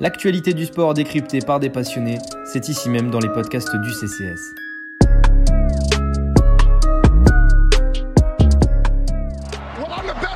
L'actualité 0.00 0.52
du 0.52 0.66
sport 0.66 0.94
décryptée 0.94 1.40
par 1.40 1.60
des 1.60 1.70
passionnés, 1.70 2.18
c'est 2.44 2.68
ici 2.68 2.90
même 2.90 3.10
dans 3.10 3.20
les 3.20 3.30
podcasts 3.30 3.74
du 3.76 3.92
CCS. 3.92 4.54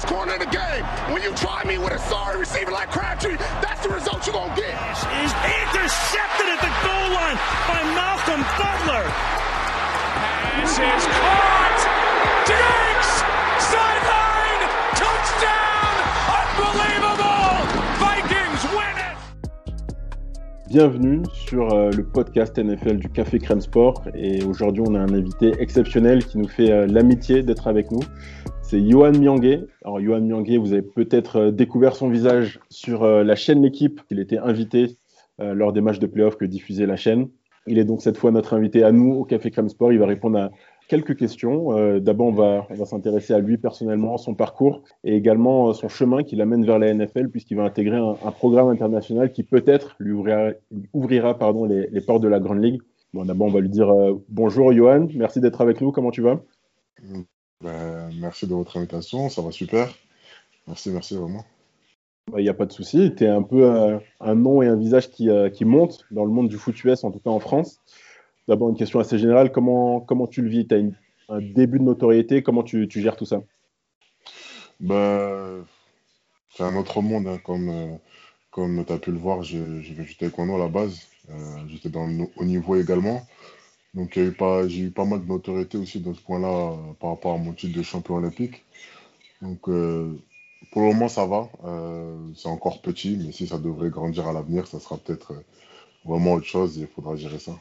Corner 0.08 0.38
Bienvenue 20.70 21.22
sur 21.32 21.74
euh, 21.74 21.90
le 21.90 22.04
podcast 22.04 22.56
NFL 22.56 22.98
du 22.98 23.08
Café 23.08 23.40
Crème 23.40 23.60
Sport. 23.60 24.04
Et 24.14 24.44
aujourd'hui, 24.44 24.84
on 24.86 24.94
a 24.94 25.00
un 25.00 25.12
invité 25.12 25.50
exceptionnel 25.58 26.24
qui 26.24 26.38
nous 26.38 26.46
fait 26.46 26.70
euh, 26.70 26.86
l'amitié 26.86 27.42
d'être 27.42 27.66
avec 27.66 27.90
nous. 27.90 27.98
C'est 28.62 28.80
Johan 28.88 29.10
Mianguet. 29.10 29.66
Alors, 29.84 30.00
Johan 30.00 30.20
Mianguet, 30.20 30.58
vous 30.58 30.72
avez 30.72 30.82
peut-être 30.82 31.36
euh, 31.40 31.50
découvert 31.50 31.96
son 31.96 32.08
visage 32.08 32.60
sur 32.68 33.04
la 33.04 33.34
chaîne 33.34 33.64
L'équipe. 33.64 34.00
Il 34.10 34.20
était 34.20 34.38
invité 34.38 34.96
lors 35.40 35.72
des 35.72 35.80
matchs 35.80 35.98
de 35.98 36.06
playoff 36.06 36.36
que 36.36 36.44
diffusait 36.44 36.86
la 36.86 36.96
chaîne. 36.96 37.30
Il 37.66 37.76
est 37.76 37.84
donc 37.84 38.00
cette 38.00 38.16
fois 38.16 38.30
notre 38.30 38.54
invité 38.54 38.84
à 38.84 38.92
nous 38.92 39.10
au 39.10 39.24
Café 39.24 39.50
Crème 39.50 39.70
Sport. 39.70 39.92
Il 39.92 39.98
va 39.98 40.06
répondre 40.06 40.38
à 40.38 40.50
quelques 40.90 41.16
questions. 41.16 41.78
Euh, 41.78 42.00
D'abord, 42.00 42.26
on 42.26 42.32
va, 42.32 42.66
on 42.68 42.74
va 42.74 42.84
s'intéresser 42.84 43.32
à 43.32 43.38
lui 43.38 43.56
personnellement, 43.58 44.18
son 44.18 44.34
parcours 44.34 44.82
et 45.04 45.14
également 45.14 45.68
euh, 45.68 45.72
son 45.72 45.88
chemin 45.88 46.24
qui 46.24 46.34
l'amène 46.34 46.66
vers 46.66 46.80
la 46.80 46.92
NFL 46.92 47.28
puisqu'il 47.28 47.56
va 47.56 47.62
intégrer 47.62 47.96
un, 47.96 48.16
un 48.22 48.32
programme 48.32 48.68
international 48.68 49.32
qui 49.32 49.44
peut-être 49.44 49.94
lui 50.00 50.10
ouvrira, 50.10 50.50
lui 50.72 50.88
ouvrira 50.92 51.38
pardon, 51.38 51.64
les, 51.64 51.86
les 51.90 52.00
portes 52.00 52.22
de 52.22 52.28
la 52.28 52.40
Grande 52.40 52.62
Ligue. 52.62 52.82
Bon, 53.14 53.24
d'abord, 53.24 53.46
on 53.46 53.52
va 53.52 53.60
lui 53.60 53.68
dire 53.68 53.88
euh, 53.88 54.20
bonjour, 54.28 54.72
Johan. 54.72 55.06
Merci 55.14 55.40
d'être 55.40 55.60
avec 55.60 55.80
nous. 55.80 55.92
Comment 55.92 56.10
tu 56.10 56.22
vas? 56.22 56.40
Ben, 57.62 58.10
merci 58.20 58.48
de 58.48 58.54
votre 58.54 58.76
invitation, 58.76 59.28
ça 59.28 59.42
va 59.42 59.52
super. 59.52 59.88
Merci, 60.66 60.90
merci 60.90 61.16
vraiment. 61.16 61.44
Il 62.36 62.42
n'y 62.42 62.48
a 62.48 62.54
pas 62.54 62.66
de 62.66 62.72
souci. 62.72 63.12
Tu 63.16 63.24
es 63.24 63.28
un 63.28 63.42
peu 63.42 63.64
euh, 63.64 63.98
un 64.20 64.34
nom 64.34 64.60
et 64.60 64.66
un 64.66 64.76
visage 64.76 65.10
qui, 65.10 65.30
euh, 65.30 65.50
qui 65.50 65.64
monte 65.64 66.04
dans 66.10 66.24
le 66.24 66.30
monde 66.30 66.48
du 66.48 66.56
foot 66.56 66.84
US, 66.84 67.04
en 67.04 67.10
tout 67.10 67.20
cas 67.20 67.30
en 67.30 67.40
France. 67.40 67.80
D'abord, 68.48 68.70
une 68.70 68.76
question 68.76 69.00
assez 69.00 69.18
générale. 69.18 69.52
Comment, 69.52 70.00
comment 70.00 70.26
tu 70.26 70.42
le 70.42 70.48
vis? 70.48 70.66
Tu 70.66 70.74
as 70.74 70.78
un 71.30 71.40
début 71.40 71.78
de 71.78 71.84
notoriété? 71.84 72.42
Comment 72.42 72.62
tu, 72.62 72.88
gères 72.90 73.16
tout 73.16 73.26
ça? 73.26 73.42
Ben, 74.80 75.64
c'est 76.52 76.64
un 76.64 76.74
autre 76.76 77.00
monde, 77.00 77.28
hein, 77.28 77.38
comme, 77.44 77.68
euh, 77.68 78.84
tu 78.84 78.92
as 78.92 78.98
pu 78.98 79.12
le 79.12 79.18
voir, 79.18 79.42
juste 79.42 80.18
taekwondo 80.18 80.56
à 80.56 80.58
la 80.58 80.68
base. 80.68 81.06
Euh, 81.30 81.34
J'étais 81.68 81.90
dans 81.90 82.06
le 82.06 82.24
haut 82.36 82.44
niveau 82.44 82.76
également. 82.76 83.22
Donc 83.94 84.16
a 84.16 84.22
eu 84.22 84.32
pas, 84.32 84.66
j'ai 84.68 84.82
eu 84.82 84.90
pas 84.90 85.04
mal 85.04 85.22
de 85.22 85.28
notoriété 85.28 85.76
aussi 85.76 86.00
dans 86.00 86.14
ce 86.14 86.20
point-là 86.20 86.72
euh, 86.72 86.92
par 86.98 87.10
rapport 87.10 87.34
à 87.34 87.38
mon 87.38 87.52
titre 87.52 87.76
de 87.76 87.82
champion 87.82 88.16
olympique. 88.16 88.64
Donc 89.42 89.62
pour 89.62 90.82
le 90.82 90.88
moment 90.88 91.08
ça 91.08 91.24
va, 91.26 91.48
c'est 92.36 92.48
encore 92.48 92.82
petit, 92.82 93.16
mais 93.16 93.32
si 93.32 93.46
ça 93.46 93.58
devrait 93.58 93.88
grandir 93.88 94.28
à 94.28 94.32
l'avenir, 94.34 94.66
ça 94.66 94.78
sera 94.80 94.98
peut-être 94.98 95.32
vraiment 96.04 96.34
autre 96.34 96.46
chose 96.46 96.76
il 96.76 96.86
faudra 96.86 97.16
gérer 97.16 97.38
ça. 97.38 97.52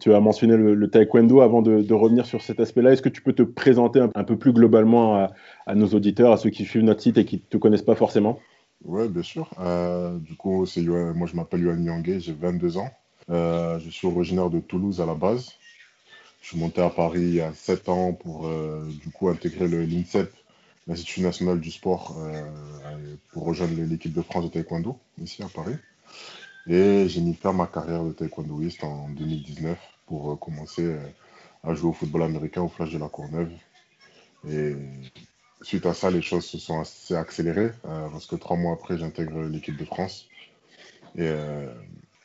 Tu 0.00 0.12
as 0.14 0.20
mentionné 0.20 0.56
le, 0.56 0.90
taekwondo 0.90 1.40
avant 1.40 1.62
de, 1.62 1.92
revenir 1.92 2.26
sur 2.26 2.42
cet 2.42 2.58
aspect-là. 2.58 2.92
Est-ce 2.92 3.02
que 3.02 3.08
tu 3.08 3.22
peux 3.22 3.34
te 3.34 3.42
présenter 3.42 4.00
un, 4.14 4.24
peu 4.24 4.36
plus 4.36 4.52
globalement 4.52 5.16
à, 5.16 5.30
à 5.66 5.74
nos 5.74 5.88
auditeurs, 5.88 6.32
à 6.32 6.36
ceux 6.36 6.50
qui 6.50 6.64
suivent 6.64 6.82
notre 6.82 7.02
site 7.02 7.18
et 7.18 7.24
qui 7.24 7.36
ne 7.36 7.42
te 7.42 7.56
connaissent 7.56 7.82
pas 7.82 7.94
forcément? 7.94 8.40
Ouais, 8.84 9.08
bien 9.08 9.22
sûr. 9.22 9.50
Euh, 9.58 10.18
du 10.18 10.34
coup, 10.36 10.64
c'est 10.66 10.82
moi 10.82 11.26
je 11.26 11.36
m'appelle 11.36 11.60
Yoann 11.60 11.84
Nyangé, 11.84 12.20
j'ai 12.20 12.32
22 12.32 12.78
ans. 12.78 12.90
Euh, 13.28 13.78
je 13.78 13.90
suis 13.90 14.06
originaire 14.06 14.50
de 14.50 14.60
Toulouse 14.60 15.00
à 15.00 15.06
la 15.06 15.14
base. 15.14 15.52
Je 16.40 16.48
suis 16.48 16.58
monté 16.58 16.80
à 16.80 16.88
Paris 16.88 17.20
il 17.20 17.34
y 17.34 17.40
a 17.40 17.52
7 17.52 17.88
ans 17.90 18.12
pour 18.14 18.46
euh, 18.46 18.86
du 19.02 19.10
coup 19.10 19.28
intégrer 19.28 19.68
le 19.68 19.84
l'INSEP, 19.84 20.32
l'Institut 20.86 21.20
national 21.20 21.60
du 21.60 21.70
sport, 21.70 22.16
pour 23.32 23.44
rejoindre 23.44 23.74
l'équipe 23.76 24.14
de 24.14 24.22
France 24.22 24.44
de 24.44 24.48
taekwondo 24.48 24.98
ici 25.20 25.42
à 25.42 25.48
Paris. 25.48 25.74
Et 26.70 27.08
j'ai 27.08 27.20
mis 27.20 27.34
fin 27.34 27.50
à 27.50 27.52
ma 27.52 27.66
carrière 27.66 28.04
de 28.04 28.12
taekwondoïste 28.12 28.84
en 28.84 29.08
2019 29.08 29.76
pour 30.06 30.30
euh, 30.30 30.36
commencer 30.36 30.84
euh, 30.84 31.00
à 31.64 31.74
jouer 31.74 31.90
au 31.90 31.92
football 31.92 32.22
américain 32.22 32.62
au 32.62 32.68
Flash 32.68 32.92
de 32.92 32.98
la 32.98 33.08
Courneuve. 33.08 33.50
Et 34.48 34.76
suite 35.62 35.84
à 35.86 35.94
ça, 35.94 36.12
les 36.12 36.22
choses 36.22 36.44
se 36.44 36.58
sont 36.58 36.78
assez 36.78 37.16
accélérées 37.16 37.72
euh, 37.86 38.08
parce 38.10 38.26
que 38.26 38.36
trois 38.36 38.56
mois 38.56 38.74
après, 38.74 38.96
j'intègre 38.98 39.42
l'équipe 39.46 39.76
de 39.76 39.84
France. 39.84 40.28
Et 41.16 41.28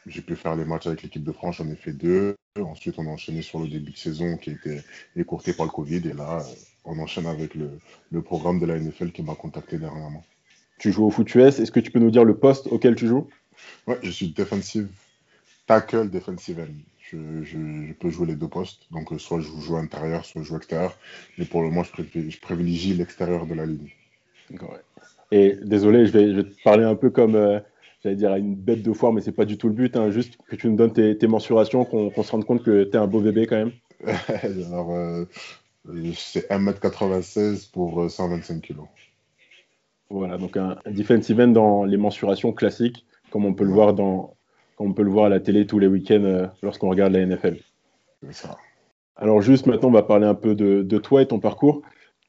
j'ai 0.06 0.22
pu 0.22 0.36
faire 0.36 0.56
les 0.56 0.64
matchs 0.64 0.86
avec 0.86 1.02
l'équipe 1.02 1.24
de 1.24 1.32
France, 1.32 1.56
j'en 1.56 1.68
ai 1.68 1.76
fait 1.76 1.92
deux. 1.92 2.36
Ensuite, 2.62 3.00
on 3.00 3.08
a 3.08 3.10
enchaîné 3.10 3.42
sur 3.42 3.60
le 3.60 3.68
début 3.68 3.94
de 3.94 3.98
saison 3.98 4.38
qui 4.38 4.52
a 4.52 4.54
été 4.54 4.82
écourté 5.16 5.54
par 5.54 5.66
le 5.66 5.72
Covid. 5.72 6.08
Et 6.08 6.14
là, 6.14 6.46
on 6.84 7.00
enchaîne 7.00 7.26
avec 7.26 7.56
le 7.56 8.22
programme 8.22 8.60
de 8.60 8.68
la 8.68 8.80
NFL 8.80 9.12
qui 9.12 9.24
m'a 9.24 9.34
contacté 9.34 9.80
dernièrement. 9.80 10.24
Tu 10.78 10.92
joues 10.92 11.06
au 11.06 11.10
foot 11.10 11.34
US. 11.36 11.60
Est-ce 11.60 11.72
que 11.72 11.80
tu 11.80 11.92
peux 11.92 12.00
nous 12.00 12.12
dire 12.12 12.24
le 12.24 12.38
poste 12.38 12.68
auquel 12.68 12.96
tu 12.96 13.08
joues? 13.08 13.28
Ouais, 13.88 13.98
je 14.04 14.12
suis 14.12 14.30
defensive 14.32 14.90
tackle, 15.68 16.10
defensive 16.10 16.60
end. 16.60 16.74
Je, 17.00 17.44
je- 17.44 17.86
je 17.88 17.94
peux 17.94 18.10
jouer 18.10 18.28
les 18.28 18.36
deux 18.36 18.50
postes. 18.50 18.88
Donc, 18.92 19.12
euh, 19.14 19.20
soit 19.20 19.42
je 19.42 19.50
joue 19.62 19.78
intérieur, 19.78 20.26
soit 20.26 20.44
je 20.44 20.48
joue 20.50 20.58
extérieur. 20.58 20.98
Mais 21.38 21.46
pour 21.46 21.62
le 21.64 21.70
moment, 21.70 21.84
je 21.84 21.92
privilégie, 21.92 22.32
je 22.32 22.42
privilégie 22.42 22.94
l'extérieur 22.96 23.48
de 23.48 23.56
la 23.56 23.66
ligne. 23.68 23.90
Et 25.32 25.58
désolé, 25.64 26.06
je 26.06 26.12
vais, 26.12 26.32
je 26.32 26.36
vais 26.38 26.44
te 26.44 26.62
parler 26.64 26.84
un 26.84 26.96
peu 26.96 27.10
comme, 27.10 27.36
euh, 27.36 27.60
j'allais 28.04 28.16
dire, 28.16 28.32
à 28.32 28.38
une 28.40 28.56
bête 28.56 28.82
de 28.82 28.94
foire, 28.94 29.14
mais 29.14 29.22
c'est 29.22 29.32
pas 29.32 29.46
du 29.46 29.58
tout 29.58 29.68
le 29.68 29.74
but. 29.74 29.96
hein. 29.98 30.12
juste 30.12 30.38
que 30.48 30.56
tu 30.56 30.68
nous 30.70 30.76
donnes 30.76 30.94
tes, 30.94 31.18
tes 31.18 31.28
mensurations, 31.28 31.86
qu'on 31.86 32.12
se 32.24 32.32
rende 32.32 32.46
compte 32.46 32.64
que 32.64 32.84
tu 32.84 32.92
es 32.92 32.98
un 32.98 33.08
beau 33.08 33.22
bébé 33.22 33.48
quand 33.48 33.58
même. 33.58 33.72
Alors, 34.44 34.92
euh, 34.92 35.26
euh, 35.90 36.12
c'est 36.16 36.52
1m96 36.52 37.68
pour 37.68 38.04
euh, 38.04 38.10
125 38.10 38.62
kg. 38.62 38.90
Voilà, 40.10 40.38
donc 40.38 40.58
un, 40.58 40.78
un 40.86 40.92
defensive 40.92 41.40
end 41.40 41.48
dans 41.50 41.84
les 41.84 41.98
mensurations 41.98 42.54
classiques, 42.54 43.06
comme 43.36 43.44
on 43.46 43.54
peut 43.54 43.66
le 43.66 43.74
voir 43.74 43.94
dans, 43.94 44.34
comme 44.78 44.92
on 44.92 44.94
peut 44.94 45.04
le 45.04 45.12
voir 45.12 45.26
à 45.26 45.30
la 45.30 45.42
télé 45.42 45.68
tous 45.68 45.78
les 45.78 45.88
week-ends 45.88 46.24
euh, 46.24 46.48
lorsqu'on 46.64 46.88
regarde 46.90 47.12
la 47.12 47.20
NFL. 47.26 47.58
Ça. 48.32 48.56
Alors 49.18 49.42
juste 49.42 49.66
maintenant, 49.66 49.90
on 49.90 49.92
va 49.92 50.04
parler 50.04 50.26
un 50.26 50.36
peu 50.36 50.56
de, 50.56 50.84
de 50.84 50.98
toi 51.00 51.22
et 51.22 51.28
ton 51.28 51.42
parcours. 51.42 51.82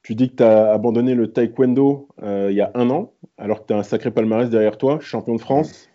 Tu 0.03 0.15
dis 0.15 0.29
que 0.29 0.35
tu 0.35 0.43
as 0.43 0.73
abandonné 0.73 1.15
le 1.15 1.31
taekwondo 1.31 2.09
euh, 2.23 2.47
il 2.51 2.57
y 2.57 2.61
a 2.61 2.71
un 2.73 2.89
an, 2.89 3.13
alors 3.37 3.61
que 3.61 3.67
tu 3.67 3.73
as 3.73 3.77
un 3.77 3.83
sacré 3.83 4.11
palmarès 4.11 4.49
derrière 4.49 4.77
toi, 4.77 4.99
champion 4.99 5.35
de 5.35 5.39
France. 5.39 5.87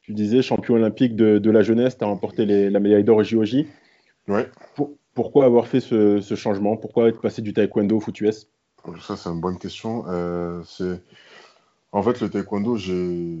Tu 0.00 0.14
disais 0.14 0.40
champion 0.40 0.76
olympique 0.76 1.14
de, 1.14 1.36
de 1.36 1.50
la 1.50 1.60
jeunesse, 1.60 1.98
tu 1.98 2.04
as 2.04 2.06
remporté 2.06 2.46
les- 2.46 2.70
la 2.70 2.80
médaille 2.80 3.04
d'or 3.04 3.18
au 3.18 3.22
JOJ. 3.22 3.66
Ouais, 4.28 4.48
Pour- 4.76 4.92
pourquoi 5.12 5.44
avoir 5.44 5.66
fait 5.66 5.80
ce, 5.80 6.22
ce 6.22 6.34
changement? 6.36 6.78
Pourquoi 6.78 7.10
être 7.10 7.20
passé 7.20 7.42
du 7.42 7.52
taekwondo 7.52 7.98
au 7.98 8.00
foot 8.00 8.18
US 8.22 8.48
ça 9.02 9.18
c'est 9.18 9.28
une 9.28 9.42
bonne 9.42 9.58
question. 9.58 10.04
Euh, 10.08 10.62
c'est... 10.64 11.02
En 11.92 12.02
fait, 12.02 12.18
le 12.22 12.30
taekwondo, 12.30 12.78
j'ai... 12.78 13.40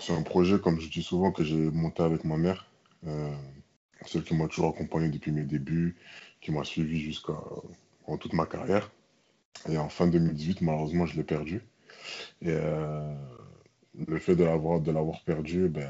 c'est 0.00 0.12
un 0.12 0.22
projet, 0.22 0.58
comme 0.58 0.80
je 0.80 0.88
dis 0.88 1.02
souvent, 1.02 1.32
que 1.32 1.44
j'ai 1.44 1.70
monté 1.70 2.02
avec 2.02 2.24
ma 2.24 2.36
mère. 2.36 2.66
Euh, 3.06 3.34
celle 4.06 4.24
qui 4.24 4.34
m'a 4.34 4.48
toujours 4.48 4.70
accompagné 4.70 5.08
depuis 5.08 5.32
mes 5.32 5.44
débuts, 5.44 5.96
qui 6.40 6.50
m'a 6.50 6.64
suivi 6.64 7.00
jusqu'à 7.00 7.38
en 8.06 8.16
toute 8.16 8.32
ma 8.32 8.46
carrière. 8.46 8.90
Et 9.68 9.78
en 9.78 9.88
fin 9.88 10.06
2018, 10.06 10.60
malheureusement, 10.62 11.06
je 11.06 11.16
l'ai 11.16 11.22
perdu. 11.22 11.62
Et 12.40 12.48
euh, 12.48 13.14
le 14.08 14.18
fait 14.18 14.34
de 14.34 14.44
l'avoir, 14.44 14.80
de 14.80 14.90
l'avoir 14.90 15.22
perdu, 15.22 15.68
ben, 15.68 15.88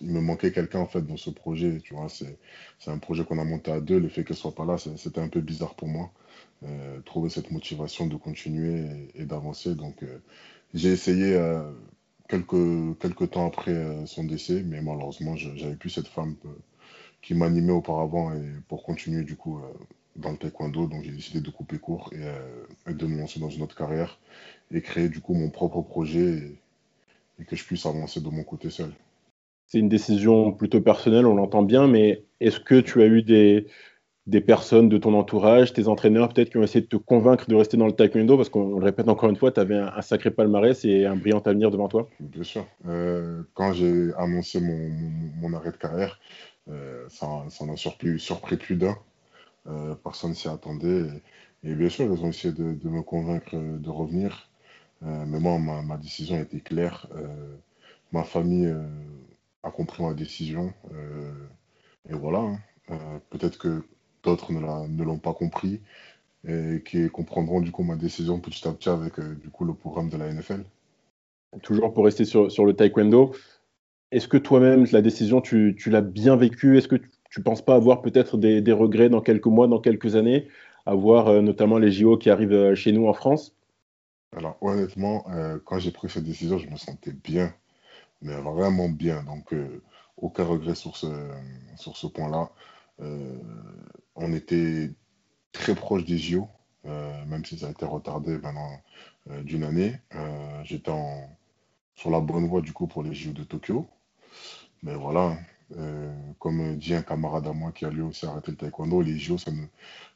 il 0.00 0.10
me 0.10 0.20
manquait 0.20 0.52
quelqu'un 0.52 0.80
en 0.80 0.86
fait 0.86 1.02
dans 1.02 1.16
ce 1.16 1.30
projet. 1.30 1.78
Tu 1.80 1.94
vois, 1.94 2.08
c'est, 2.08 2.38
c'est 2.78 2.90
un 2.90 2.98
projet 2.98 3.24
qu'on 3.24 3.38
a 3.38 3.44
monté 3.44 3.70
à 3.70 3.80
deux. 3.80 3.98
Le 4.00 4.08
fait 4.08 4.24
qu'elle 4.24 4.36
soit 4.36 4.54
pas 4.54 4.64
là, 4.64 4.76
c'était 4.78 5.20
un 5.20 5.28
peu 5.28 5.40
bizarre 5.40 5.74
pour 5.74 5.88
moi. 5.88 6.10
Euh, 6.64 7.00
trouver 7.02 7.30
cette 7.30 7.52
motivation 7.52 8.06
de 8.06 8.16
continuer 8.16 9.10
et, 9.14 9.24
d'avancer. 9.24 9.74
Donc, 9.74 10.04
j'ai 10.74 10.90
essayé 10.90 11.36
quelques, 12.28 12.98
quelques 13.00 13.30
temps 13.30 13.46
après 13.46 13.72
euh, 13.72 14.06
son 14.06 14.24
décès, 14.24 14.62
mais 14.64 14.80
malheureusement, 14.82 15.36
j'avais 15.36 15.74
plus 15.74 15.90
cette 15.90 16.08
femme 16.08 16.36
euh, 16.44 16.48
qui 17.22 17.34
m'animait 17.34 17.72
auparavant 17.72 18.32
et 18.34 18.44
pour 18.68 18.82
continuer 18.84 19.24
du 19.24 19.34
coup 19.34 19.58
euh, 19.58 19.62
dans 20.16 20.30
le 20.30 20.36
taekwondo. 20.36 20.86
Donc, 20.86 21.02
j'ai 21.02 21.10
décidé 21.10 21.40
de 21.40 21.50
couper 21.50 21.78
court 21.78 22.12
et, 22.12 22.92
de 22.92 23.06
me 23.06 23.18
lancer 23.18 23.40
dans 23.40 23.50
une 23.50 23.62
autre 23.62 23.76
carrière 23.76 24.18
et 24.70 24.82
créer 24.82 25.08
du 25.08 25.20
coup 25.20 25.34
mon 25.34 25.50
propre 25.50 25.80
projet 25.82 26.20
et, 26.20 26.58
et 27.40 27.44
que 27.44 27.56
je 27.56 27.64
puisse 27.64 27.86
avancer 27.86 28.20
de 28.20 28.28
mon 28.28 28.44
côté 28.44 28.70
seul. 28.70 28.92
C'est 29.66 29.78
une 29.78 29.88
décision 29.88 30.52
plutôt 30.52 30.80
personnelle, 30.80 31.26
on 31.26 31.34
l'entend 31.34 31.62
bien, 31.62 31.86
mais 31.88 32.24
est-ce 32.40 32.58
que 32.58 32.80
tu 32.80 33.02
as 33.02 33.06
eu 33.06 33.22
des, 33.22 33.66
des 34.28 34.42
personnes 34.42 34.90
de 34.90 34.98
ton 34.98 35.14
entourage, 35.14 35.72
tes 35.72 35.88
entraîneurs 35.88 36.28
peut-être 36.28 36.50
qui 36.50 36.58
ont 36.58 36.62
essayé 36.62 36.82
de 36.82 36.86
te 36.86 36.96
convaincre 36.96 37.48
de 37.48 37.54
rester 37.54 37.78
dans 37.78 37.86
le 37.86 37.92
taekwondo? 37.92 38.36
Parce 38.36 38.50
qu'on 38.50 38.78
le 38.78 38.84
répète 38.84 39.08
encore 39.08 39.30
une 39.30 39.36
fois, 39.36 39.50
tu 39.50 39.58
avais 39.58 39.78
un, 39.78 40.02
sacré 40.02 40.30
palmarès 40.30 40.84
et 40.84 41.06
un 41.06 41.16
brillant 41.16 41.40
avenir 41.40 41.70
devant 41.70 41.88
toi. 41.88 42.10
Bien 42.20 42.42
sûr. 42.42 42.66
Euh, 42.86 43.42
quand 43.54 43.72
j'ai 43.72 44.12
annoncé 44.18 44.60
mon, 44.60 45.52
arrêt 45.54 45.72
de 45.72 45.78
carrière, 45.78 46.20
euh, 46.68 47.06
ça, 47.08 47.26
ça 47.48 47.64
en 47.64 47.72
a 47.72 47.76
surpris, 47.76 48.18
plus 48.58 48.76
d'un. 48.76 48.96
Euh, 49.66 49.94
personne 49.94 50.34
s'y 50.34 50.48
attendait. 50.48 51.06
Et, 51.64 51.74
bien 51.74 51.88
sûr, 51.88 52.04
ils 52.04 52.22
ont 52.22 52.28
essayé 52.28 52.52
de, 52.52 52.88
me 52.88 53.00
convaincre 53.00 53.56
de 53.56 53.90
revenir. 53.90 54.50
Mais 55.00 55.40
moi, 55.40 55.58
ma, 55.58 55.80
ma 55.80 55.96
décision 55.96 56.38
était 56.38 56.60
claire. 56.60 57.06
Ma 58.12 58.24
famille 58.24 58.74
a 59.62 59.70
compris 59.70 60.02
ma 60.02 60.12
décision. 60.12 60.74
et 62.10 62.14
voilà. 62.14 62.40
hein. 62.90 63.20
Peut-être 63.30 63.58
que 63.58 63.84
d'autres 64.22 64.52
ne 64.52 65.04
l'ont 65.04 65.18
pas 65.18 65.34
compris 65.34 65.80
et 66.46 66.82
qui 66.84 67.08
comprendront 67.10 67.60
du 67.60 67.72
coup 67.72 67.82
ma 67.82 67.96
décision 67.96 68.38
petit 68.38 68.66
à 68.66 68.72
petit 68.72 68.88
avec 68.88 69.18
du 69.20 69.50
coup 69.50 69.64
le 69.64 69.74
programme 69.74 70.08
de 70.08 70.16
la 70.16 70.32
NFL. 70.32 70.64
Toujours 71.62 71.92
pour 71.92 72.04
rester 72.04 72.24
sur, 72.24 72.52
sur 72.52 72.64
le 72.64 72.74
taekwondo, 72.74 73.34
est-ce 74.10 74.28
que 74.28 74.38
toi-même, 74.38 74.86
la 74.92 75.02
décision, 75.02 75.40
tu, 75.40 75.76
tu 75.78 75.90
l'as 75.90 76.00
bien 76.00 76.36
vécue? 76.36 76.78
Est-ce 76.78 76.88
que 76.88 76.96
tu 76.96 77.40
ne 77.40 77.42
penses 77.42 77.62
pas 77.62 77.74
avoir 77.74 78.00
peut-être 78.00 78.38
des, 78.38 78.62
des, 78.62 78.72
regrets 78.72 79.10
dans 79.10 79.20
quelques 79.20 79.46
mois, 79.46 79.68
dans 79.68 79.80
quelques 79.80 80.16
années, 80.16 80.48
à 80.86 80.94
voir 80.94 81.28
euh, 81.28 81.42
notamment 81.42 81.78
les 81.78 81.90
JO 81.92 82.16
qui 82.16 82.30
arrivent 82.30 82.52
euh, 82.52 82.74
chez 82.74 82.92
nous 82.92 83.06
en 83.06 83.12
France? 83.12 83.54
Alors 84.34 84.56
honnêtement, 84.62 85.26
euh, 85.30 85.58
quand 85.64 85.78
j'ai 85.78 85.90
pris 85.90 86.08
cette 86.08 86.24
décision, 86.24 86.58
je 86.58 86.68
me 86.68 86.76
sentais 86.76 87.12
bien, 87.12 87.52
mais 88.22 88.34
vraiment 88.40 88.88
bien. 88.88 89.22
Donc 89.24 89.54
aucun 90.16 90.44
regret 90.44 90.74
sur 90.74 90.96
ce, 90.96 91.06
sur 91.76 91.96
ce 91.96 92.06
point-là. 92.06 92.50
On 93.00 94.32
était 94.32 94.90
très 95.52 95.74
proche 95.74 96.04
des 96.04 96.18
JO, 96.18 96.48
même 96.84 97.44
si 97.44 97.58
ça 97.58 97.68
a 97.68 97.70
été 97.70 97.84
retardé 97.86 98.38
maintenant 98.38 98.82
d'une 99.44 99.64
année. 99.64 99.94
J'étais 100.64 100.92
sur 101.94 102.10
la 102.10 102.20
bonne 102.20 102.46
voie 102.46 102.60
du 102.60 102.72
coup 102.72 102.86
pour 102.86 103.02
les 103.02 103.14
JO 103.14 103.32
de 103.32 103.44
Tokyo. 103.44 103.86
Mais 104.82 104.94
voilà, 104.94 105.36
euh, 105.76 106.12
comme 106.38 106.76
dit 106.76 106.94
un 106.94 107.02
camarade 107.02 107.46
à 107.46 107.52
moi 107.52 107.72
qui 107.72 107.84
a 107.84 107.90
lui 107.90 108.02
aussi 108.02 108.26
arrêté 108.26 108.52
le 108.52 108.56
taekwondo, 108.56 109.02
les 109.02 109.18
JO, 109.18 109.38
ça 109.38 109.50
ne, 109.50 109.64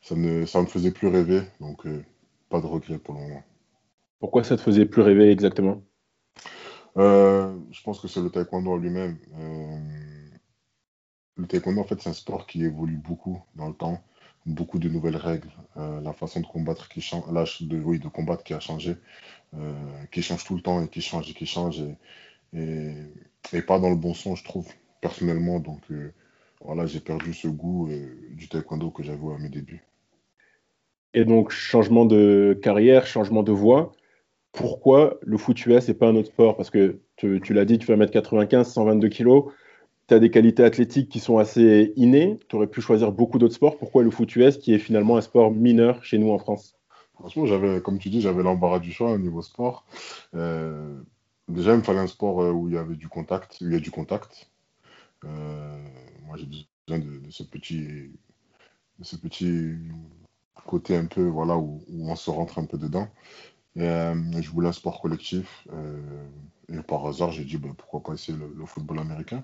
ça 0.00 0.14
ne, 0.14 0.46
ça 0.46 0.60
me 0.60 0.66
faisait 0.66 0.92
plus 0.92 1.08
rêver. 1.08 1.42
Donc, 1.60 1.86
euh, 1.86 2.04
pas 2.48 2.60
de 2.60 2.66
regret 2.66 2.98
pour 2.98 3.14
le 3.14 3.20
moment. 3.20 3.42
Pourquoi 4.20 4.44
ça 4.44 4.56
te 4.56 4.62
faisait 4.62 4.86
plus 4.86 5.02
rêver 5.02 5.30
exactement? 5.30 5.82
Euh, 6.96 7.54
Je 7.70 7.82
pense 7.82 8.00
que 8.00 8.08
c'est 8.08 8.20
le 8.20 8.30
taekwondo 8.30 8.72
en 8.72 8.76
lui-même. 8.76 9.18
Le 11.36 11.46
taekwondo, 11.46 11.80
en 11.80 11.84
fait, 11.84 12.00
c'est 12.00 12.10
un 12.10 12.14
sport 12.14 12.46
qui 12.46 12.64
évolue 12.64 12.96
beaucoup 12.96 13.42
dans 13.56 13.68
le 13.68 13.74
temps. 13.74 14.02
Beaucoup 14.44 14.80
de 14.80 14.88
nouvelles 14.88 15.16
règles. 15.16 15.50
la 15.76 16.12
façon 16.12 16.40
de 16.40 16.46
combattre 16.46 16.88
qui 16.88 17.00
change, 17.00 17.24
de, 17.62 17.78
oui, 17.78 18.00
de 18.00 18.08
combattre 18.08 18.42
qui 18.42 18.54
a 18.54 18.60
changé. 18.60 18.96
Euh, 19.54 19.72
qui 20.10 20.22
change 20.22 20.44
tout 20.44 20.54
le 20.54 20.62
temps 20.62 20.82
et 20.82 20.88
qui 20.88 21.02
change 21.02 21.30
et 21.30 21.34
qui 21.34 21.44
change 21.44 21.84
et, 22.54 22.94
et, 23.52 23.60
pas 23.60 23.78
dans 23.78 23.90
le 23.90 23.96
bon 23.96 24.14
sens, 24.14 24.38
je 24.38 24.44
trouve, 24.44 24.66
personnellement. 25.02 25.60
Donc 25.60 25.82
euh, 25.90 26.14
voilà, 26.62 26.86
j'ai 26.86 27.00
perdu 27.00 27.34
ce 27.34 27.48
goût 27.48 27.88
euh, 27.90 28.16
du 28.30 28.48
taekwondo 28.48 28.90
que 28.90 29.02
j'avais 29.02 29.18
à 29.18 29.38
mes 29.38 29.50
débuts. 29.50 29.84
Et 31.12 31.26
donc, 31.26 31.50
changement 31.50 32.06
de 32.06 32.58
carrière, 32.62 33.06
changement 33.06 33.42
de 33.42 33.52
voie. 33.52 33.92
Pourquoi 34.52 35.18
le 35.22 35.36
foot 35.36 35.66
US 35.66 35.88
et 35.90 35.94
pas 35.94 36.08
un 36.08 36.16
autre 36.16 36.28
sport? 36.28 36.56
Parce 36.56 36.70
que 36.70 37.00
tu, 37.16 37.40
tu 37.42 37.52
l'as 37.52 37.66
dit, 37.66 37.78
tu 37.78 37.86
fais 37.86 37.96
1m95, 37.96 38.64
122 38.64 39.08
kg, 39.10 39.50
tu 40.12 40.16
as 40.16 40.20
des 40.20 40.30
qualités 40.30 40.62
athlétiques 40.62 41.08
qui 41.08 41.20
sont 41.20 41.38
assez 41.38 41.94
innées. 41.96 42.38
Tu 42.48 42.56
aurais 42.56 42.66
pu 42.66 42.82
choisir 42.82 43.12
beaucoup 43.12 43.38
d'autres 43.38 43.54
sports. 43.54 43.78
Pourquoi 43.78 44.02
le 44.02 44.10
foot 44.10 44.36
US 44.36 44.58
qui 44.58 44.74
est 44.74 44.78
finalement 44.78 45.16
un 45.16 45.22
sport 45.22 45.50
mineur 45.50 46.04
chez 46.04 46.18
nous 46.18 46.30
en 46.30 46.38
France? 46.38 46.74
Franchement, 47.14 47.46
comme 47.80 47.98
tu 47.98 48.10
dis, 48.10 48.20
j'avais 48.20 48.42
l'embarras 48.42 48.78
du 48.78 48.92
choix 48.92 49.10
au 49.10 49.18
niveau 49.18 49.40
sport. 49.40 49.86
Euh, 50.34 51.00
déjà, 51.48 51.72
il 51.72 51.78
me 51.78 51.82
fallait 51.82 52.00
un 52.00 52.06
sport 52.06 52.42
euh, 52.42 52.50
où 52.50 52.68
il 52.68 52.74
y 52.74 52.76
avait 52.76 52.96
du 52.96 53.08
contact, 53.08 53.58
il 53.62 53.72
y 53.72 53.74
a 53.74 53.80
du 53.80 53.90
contact. 53.90 54.50
Euh, 55.24 55.82
moi, 56.26 56.36
j'ai 56.36 56.44
besoin 56.44 56.98
de, 56.98 57.30
ce 57.30 57.42
petit, 57.42 58.10
de 58.98 59.04
ce 59.04 59.16
petit 59.16 59.78
côté 60.66 60.94
un 60.94 61.06
peu, 61.06 61.22
voilà, 61.22 61.56
où, 61.56 61.80
on 61.88 62.14
se 62.16 62.28
rentre 62.28 62.58
un 62.58 62.66
peu 62.66 62.76
dedans. 62.76 63.08
Et, 63.76 63.80
je 64.42 64.50
voulais 64.50 64.68
un 64.68 64.72
sport 64.72 65.00
collectif. 65.00 65.66
et 66.68 66.82
par 66.82 67.06
hasard, 67.06 67.30
j'ai 67.32 67.44
dit, 67.44 67.56
ben, 67.56 67.72
pourquoi 67.72 68.02
pas 68.02 68.12
essayer 68.12 68.36
le, 68.36 68.66
football 68.66 68.98
américain. 68.98 69.42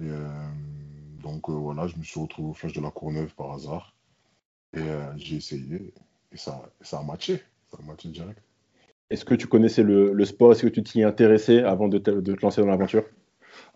Et 0.00 1.22
donc 1.22 1.48
voilà, 1.48 1.86
je 1.86 1.96
me 1.96 2.02
suis 2.02 2.20
retrouvé 2.20 2.50
au 2.50 2.54
Flash 2.54 2.72
de 2.72 2.80
la 2.80 2.90
Courneuve 2.90 3.34
par 3.34 3.52
hasard. 3.52 3.94
Et 4.74 4.82
j'ai 5.16 5.36
essayé. 5.36 5.92
Et 6.32 6.36
ça, 6.36 6.70
ça 6.80 7.00
a 7.00 7.02
matché. 7.02 7.42
Ça 7.70 7.78
a 7.82 7.86
matché 7.86 8.08
direct. 8.08 8.40
Est-ce 9.10 9.24
que 9.24 9.34
tu 9.34 9.48
connaissais 9.48 9.82
le, 9.82 10.12
le 10.12 10.24
sport? 10.24 10.52
Est-ce 10.52 10.62
que 10.62 10.68
tu 10.68 10.82
t'y 10.82 11.02
intéressais 11.02 11.62
avant 11.64 11.88
de 11.88 11.98
te, 11.98 12.10
de 12.10 12.34
te 12.34 12.42
lancer 12.42 12.60
dans 12.60 12.68
l'aventure? 12.68 13.04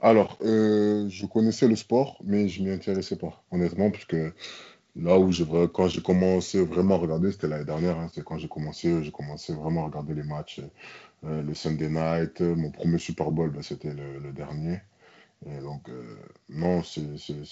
Alors, 0.00 0.38
euh, 0.43 1.09
je 1.09 1.26
connaissais 1.26 1.67
le 1.67 1.76
sport, 1.76 2.21
mais 2.25 2.49
je 2.49 2.62
ne 2.62 2.69
m'y 2.69 2.73
intéressais 2.73 3.17
pas, 3.17 3.43
honnêtement, 3.50 3.91
puisque 3.91 4.17
là 4.97 5.19
où 5.19 5.32
j'ai 5.32 5.44
quand 5.73 5.88
j'ai 5.88 6.03
commencé 6.03 6.65
vraiment 6.65 6.94
à 6.94 6.99
regarder, 6.99 7.32
c'était 7.32 7.49
l'année 7.49 7.65
dernière. 7.65 7.99
Hein, 7.99 8.09
c'est 8.12 8.23
quand 8.23 8.38
j'ai 8.38 8.49
commencé, 8.49 9.03
j'ai 9.03 9.11
commencé 9.11 9.53
vraiment 9.53 9.82
à 9.82 9.87
regarder 9.87 10.15
les 10.15 10.23
matchs, 10.23 10.61
euh, 11.25 11.43
le 11.43 11.55
Sunday 11.55 11.88
Night. 11.88 12.41
Mon 12.41 12.71
premier 12.71 12.99
Super 12.99 13.31
Bowl, 13.31 13.50
ben, 13.50 13.62
c'était 13.62 13.93
le, 13.93 14.19
le, 14.19 14.32
dernier. 14.32 14.81
Et 15.47 15.59
donc, 15.61 15.89
euh, 15.89 16.17
non, 16.49 16.83
c'est 16.83 17.03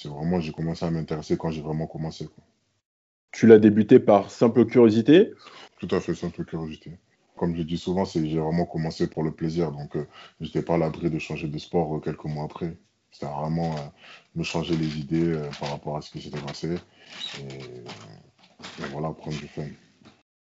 vraiment, 0.07 0.41
j'ai 0.41 0.53
commencé 0.53 0.85
à 0.85 0.91
m'intéresser 0.91 1.37
quand 1.37 1.51
j'ai 1.51 1.63
vraiment 1.63 1.87
commencé. 1.87 2.27
Quoi 2.27 2.45
tu 3.33 3.47
l'as 3.47 3.59
débuté 3.59 3.99
par 3.99 4.31
simple 4.31 4.67
curiosité? 4.67 5.33
Tout 5.81 5.89
à 5.91 6.01
fait, 6.01 6.15
simple 6.15 6.45
curiosité. 6.45 6.93
Comme 7.37 7.57
je 7.57 7.63
dis 7.63 7.79
souvent, 7.79 8.05
j'ai 8.05 8.39
vraiment 8.39 8.67
commencé 8.67 9.09
pour 9.09 9.23
le 9.23 9.33
plaisir. 9.33 9.73
Donc, 9.73 9.97
euh, 9.97 10.07
je 10.41 10.47
n'étais 10.47 10.63
pas 10.63 10.75
à 10.75 10.79
l'abri 10.79 11.11
de 11.11 11.19
changer 11.19 11.49
de 11.49 11.59
sport 11.59 11.97
euh, 11.97 12.01
quelques 12.01 12.27
mois 12.27 12.45
après. 12.45 12.77
C'était 13.11 13.27
vraiment 13.27 13.73
euh, 13.73 13.81
me 14.37 14.45
changer 14.45 14.77
les 14.77 14.99
idées 14.99 15.35
par 15.59 15.71
rapport 15.71 15.97
à 15.97 16.03
ce 16.03 16.11
qui 16.11 16.21
s'était 16.21 16.41
passé. 16.41 16.77
Et, 17.41 17.59
voilà, 18.93 19.11
prendre 19.11 19.39
du 19.39 19.49
fun. 19.49 19.63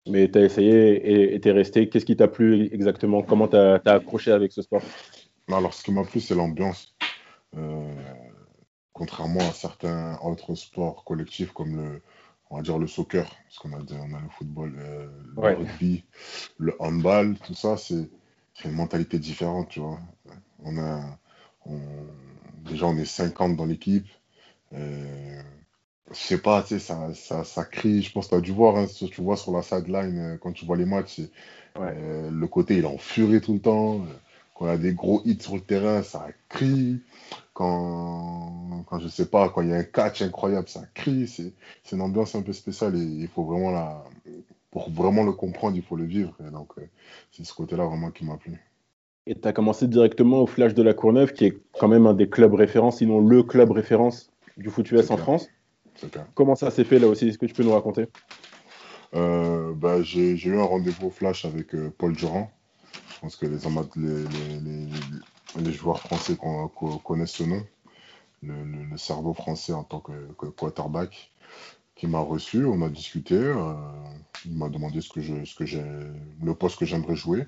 Mais 0.07 0.29
tu 0.29 0.37
as 0.37 0.45
essayé 0.45 1.33
et 1.33 1.41
tu 1.41 1.49
es 1.49 1.51
resté. 1.51 1.89
Qu'est-ce 1.89 2.05
qui 2.05 2.15
t'a 2.15 2.27
plu 2.27 2.69
exactement? 2.71 3.21
Comment 3.21 3.47
tu 3.47 3.57
as, 3.57 3.81
accroché 3.85 4.31
avec 4.31 4.51
ce 4.51 4.61
sport? 4.61 4.81
Alors, 5.51 5.73
ce 5.73 5.83
qui 5.83 5.91
m'a 5.91 6.03
plu, 6.03 6.21
c'est 6.21 6.35
l'ambiance. 6.35 6.96
Contrairement 8.93 9.41
à 9.41 9.53
certains 9.53 10.17
autres 10.23 10.55
sports 10.55 11.03
collectifs 11.03 11.51
comme 11.51 11.75
le, 11.75 12.01
on 12.49 12.57
va 12.57 12.61
dire 12.61 12.77
le 12.77 12.87
soccer, 12.87 13.25
parce 13.45 13.59
qu'on 13.59 13.73
a, 13.73 13.79
on 13.79 14.15
a 14.15 14.21
le 14.21 14.29
football, 14.29 14.73
euh, 14.79 15.07
le 15.35 15.55
rugby, 15.57 16.03
le 16.57 16.75
handball, 16.79 17.37
tout 17.39 17.53
ça, 17.53 17.77
c'est 17.77 18.09
une 18.65 18.71
mentalité 18.71 19.19
différente, 19.19 19.69
tu 19.69 19.79
vois. 19.79 19.99
On 20.63 20.77
a, 20.77 21.01
déjà, 22.65 22.85
on 22.85 22.97
est 22.97 23.05
50 23.05 23.55
dans 23.55 23.65
l'équipe. 23.65 24.07
Euh, 24.73 25.41
je 26.11 26.15
sais 26.15 26.37
pas, 26.37 26.61
tu 26.61 26.69
sais, 26.69 26.79
ça, 26.79 27.13
ça, 27.13 27.43
ça, 27.43 27.65
crie. 27.65 28.01
Je 28.01 28.11
pense 28.11 28.27
que 28.27 28.31
tu 28.31 28.35
as 28.35 28.41
dû 28.41 28.51
voir, 28.51 28.77
hein, 28.77 28.87
tu 28.87 29.21
vois 29.21 29.37
sur 29.37 29.51
la 29.51 29.61
sideline, 29.61 30.19
euh, 30.19 30.37
quand 30.37 30.53
tu 30.53 30.65
vois 30.65 30.77
les 30.77 30.85
matchs, 30.85 31.21
euh, 31.77 32.31
le 32.31 32.47
côté, 32.47 32.77
il 32.77 32.83
est 32.83 32.87
en 32.87 32.97
furie 32.97 33.41
tout 33.41 33.53
le 33.53 33.59
temps. 33.59 34.05
Quand 34.57 34.65
il 34.65 34.69
y 34.69 34.71
a 34.71 34.77
des 34.77 34.93
gros 34.93 35.21
hits 35.23 35.39
sur 35.39 35.55
le 35.55 35.61
terrain, 35.61 36.01
ça 36.01 36.27
crie. 36.49 36.99
Quand, 37.53 38.83
quand 38.87 38.99
je 38.99 39.07
sais 39.07 39.27
pas, 39.27 39.49
quand 39.49 39.61
il 39.61 39.69
y 39.69 39.73
a 39.73 39.77
un 39.77 39.83
catch 39.83 40.21
incroyable, 40.23 40.67
ça 40.67 40.83
crie. 40.95 41.27
C'est 41.27 41.95
une 41.95 42.01
ambiance 42.01 42.33
un 42.33 42.41
peu 42.41 42.53
spéciale 42.53 42.95
et 42.95 43.03
il 43.03 43.27
faut 43.27 43.43
vraiment 43.43 43.71
la. 43.71 44.03
Pour 44.71 44.89
vraiment 44.91 45.23
le 45.23 45.31
comprendre, 45.31 45.75
il 45.75 45.83
faut 45.83 45.95
le 45.95 46.05
vivre. 46.05 46.35
Et 46.45 46.51
donc, 46.51 46.69
euh, 46.77 46.89
c'est 47.31 47.45
ce 47.45 47.53
côté-là 47.53 47.85
vraiment 47.85 48.11
qui 48.11 48.25
m'a 48.25 48.37
plu. 48.37 48.59
Et 49.25 49.35
tu 49.35 49.47
as 49.47 49.53
commencé 49.53 49.87
directement 49.87 50.41
au 50.41 50.47
Flash 50.47 50.73
de 50.73 50.83
la 50.83 50.93
Courneuve, 50.93 51.33
qui 51.33 51.45
est 51.45 51.57
quand 51.79 51.87
même 51.87 52.07
un 52.07 52.13
des 52.13 52.29
clubs 52.29 52.53
références, 52.53 52.97
sinon 52.97 53.19
le 53.19 53.43
club 53.43 53.71
référence 53.71 54.29
du 54.57 54.69
foot 54.69 54.89
US 54.91 55.11
en 55.11 55.17
France. 55.17 55.49
Comment 56.33 56.55
ça 56.55 56.71
s'est 56.71 56.83
fait 56.83 56.99
là 56.99 57.07
aussi? 57.07 57.27
Est-ce 57.27 57.37
que 57.37 57.45
tu 57.45 57.53
peux 57.53 57.63
nous 57.63 57.73
raconter? 57.73 58.07
Euh, 59.15 59.73
bah, 59.73 60.01
J'ai 60.01 60.33
eu 60.33 60.57
un 60.57 60.63
rendez-vous 60.63 61.07
au 61.07 61.11
Flash 61.11 61.45
avec 61.45 61.73
euh, 61.75 61.93
Paul 61.97 62.13
Durand, 62.13 62.51
je 63.17 63.21
pense 63.21 63.35
que 63.35 63.47
les, 63.47 64.23
les, 64.59 64.89
les, 65.63 65.73
joueurs 65.73 65.99
français 65.99 66.37
connaissent 67.03 67.31
ce 67.31 67.43
nom, 67.43 67.65
le, 68.43 68.95
cerveau 68.95 69.33
français 69.33 69.73
en 69.73 69.83
tant 69.83 69.99
que, 69.99 70.11
quarterback, 70.55 71.31
qui 71.95 72.05
m'a 72.05 72.19
reçu. 72.19 72.63
On 72.65 72.83
a 72.83 72.89
discuté. 72.89 73.35
Euh, 73.35 73.73
il 74.45 74.55
m'a 74.55 74.69
demandé 74.69 75.01
ce 75.01 75.09
que 75.09 75.21
je, 75.21 75.45
ce 75.45 75.55
que 75.55 75.65
j'ai, 75.65 75.83
le 76.43 76.53
poste 76.53 76.77
que 76.77 76.85
j'aimerais 76.85 77.15
jouer. 77.15 77.47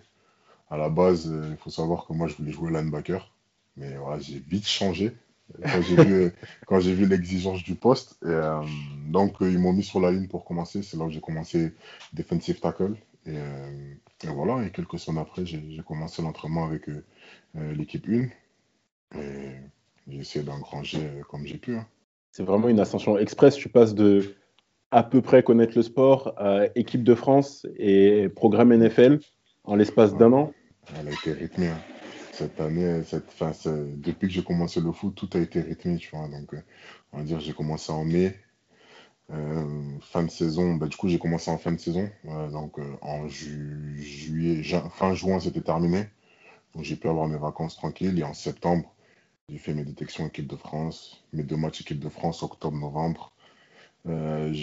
À 0.72 0.78
la 0.78 0.90
base, 0.90 1.30
euh, 1.32 1.50
il 1.52 1.58
faut 1.58 1.70
savoir 1.70 2.08
que 2.08 2.14
moi, 2.14 2.28
je 2.28 2.36
voulais 2.36 2.52
jouer 2.52 2.72
linebacker, 2.72 3.32
mais 3.78 3.96
voilà, 3.98 4.20
j'ai 4.20 4.40
vite 4.40 4.68
changé 4.68 5.16
quand 5.62 5.82
j'ai 5.84 6.04
vu, 6.04 6.32
quand 6.66 6.80
j'ai 6.80 6.94
vu 6.96 7.06
l'exigence 7.06 7.62
du 7.62 7.76
poste. 7.76 8.18
Et, 8.24 8.28
euh, 8.30 8.64
donc, 9.08 9.36
ils 9.42 9.60
m'ont 9.60 9.74
mis 9.74 9.84
sur 9.84 10.00
la 10.00 10.12
ligne 10.12 10.28
pour 10.28 10.46
commencer. 10.46 10.82
C'est 10.82 10.98
là 10.98 11.06
où 11.06 11.12
j'ai 11.12 11.22
commencé 11.22 11.74
defensive 12.14 12.60
tackle. 12.60 12.96
Et, 13.28 13.38
et 14.24 14.28
voilà, 14.28 14.66
et 14.66 14.72
quelques 14.72 15.00
semaines 15.00 15.22
après, 15.22 15.46
j'ai 15.46 15.82
commencé 15.86 16.22
l'entraînement 16.22 16.66
avec 16.66 16.90
euh, 16.90 17.06
euh, 17.58 17.74
l'équipe 17.74 18.06
1. 18.08 18.28
Et 19.18 19.56
j'ai 20.08 20.18
essayé 20.18 20.44
d'engranger 20.44 21.00
euh, 21.00 21.22
comme 21.30 21.46
j'ai 21.46 21.58
pu. 21.58 21.78
Hein. 21.78 21.88
C'est 22.32 22.44
vraiment 22.44 22.68
une 22.68 22.80
ascension 22.80 23.18
express. 23.18 23.56
Tu 23.56 23.70
passes 23.70 23.96
de 23.96 24.36
à 24.92 25.04
peu 25.04 25.22
près 25.22 25.42
connaître 25.42 25.74
le 25.76 25.84
sport 25.84 26.34
à 26.38 26.66
équipe 26.76 27.04
de 27.04 27.16
France 27.16 27.66
et 27.78 28.28
programme 28.30 28.76
NFL 28.76 29.20
en 29.64 29.76
l'espace 29.76 30.16
d'un 30.18 30.34
an. 30.34 30.52
Elle 31.00 31.08
a 31.08 31.12
été 31.12 31.32
rythmée. 31.32 31.68
Hein. 31.68 31.80
Cette 32.34 32.60
année, 32.60 33.04
cette, 33.04 33.32
fin, 33.32 33.52
depuis 33.66 34.28
que 34.28 34.34
j'ai 34.34 34.44
commencé 34.44 34.80
le 34.82 34.92
foot, 34.92 35.14
tout 35.16 35.30
a 35.34 35.40
été 35.40 35.62
rythmé. 35.62 35.98
Tu 35.98 36.16
vois. 36.16 36.28
Donc, 36.28 36.56
on 37.14 37.18
va 37.20 37.24
dire, 37.24 37.40
j'ai 37.40 37.54
commencé 37.54 37.92
en 37.92 38.04
mai. 38.04 38.36
Euh, 39.32 40.00
fin 40.02 40.24
de 40.24 40.30
saison, 40.32 40.76
bah, 40.76 40.88
du 40.88 40.98
coup 40.98 41.08
j'ai 41.08 41.20
commencé 41.20 41.52
en 41.52 41.60
fin 41.60 41.72
de 41.72 41.78
saison, 41.78 42.10
donc 42.52 42.80
euh, 42.80 42.96
en 43.02 43.28
juillet, 43.28 44.64
fin 44.92 45.14
juin 45.14 45.40
c'était 45.40 45.62
terminé. 45.62 46.08
Donc 46.74 46.84
j'ai 46.84 46.96
pu 46.96 47.08
avoir 47.10 47.28
mes 47.28 47.38
vacances 47.38 47.76
tranquilles. 47.76 48.18
Et 48.20 48.24
en 48.24 48.34
septembre, 48.34 48.94
j'ai 49.50 49.58
fait 49.58 49.74
mes 49.74 49.84
détections 49.84 50.28
équipe 50.28 50.48
de 50.48 50.56
France, 50.56 51.24
mes 51.34 51.44
deux 51.44 51.58
matchs 51.58 51.82
équipe 51.82 52.00
de 52.00 52.10
France, 52.10 52.44
octobre-novembre. 52.44 53.34
Euh, 54.08 54.54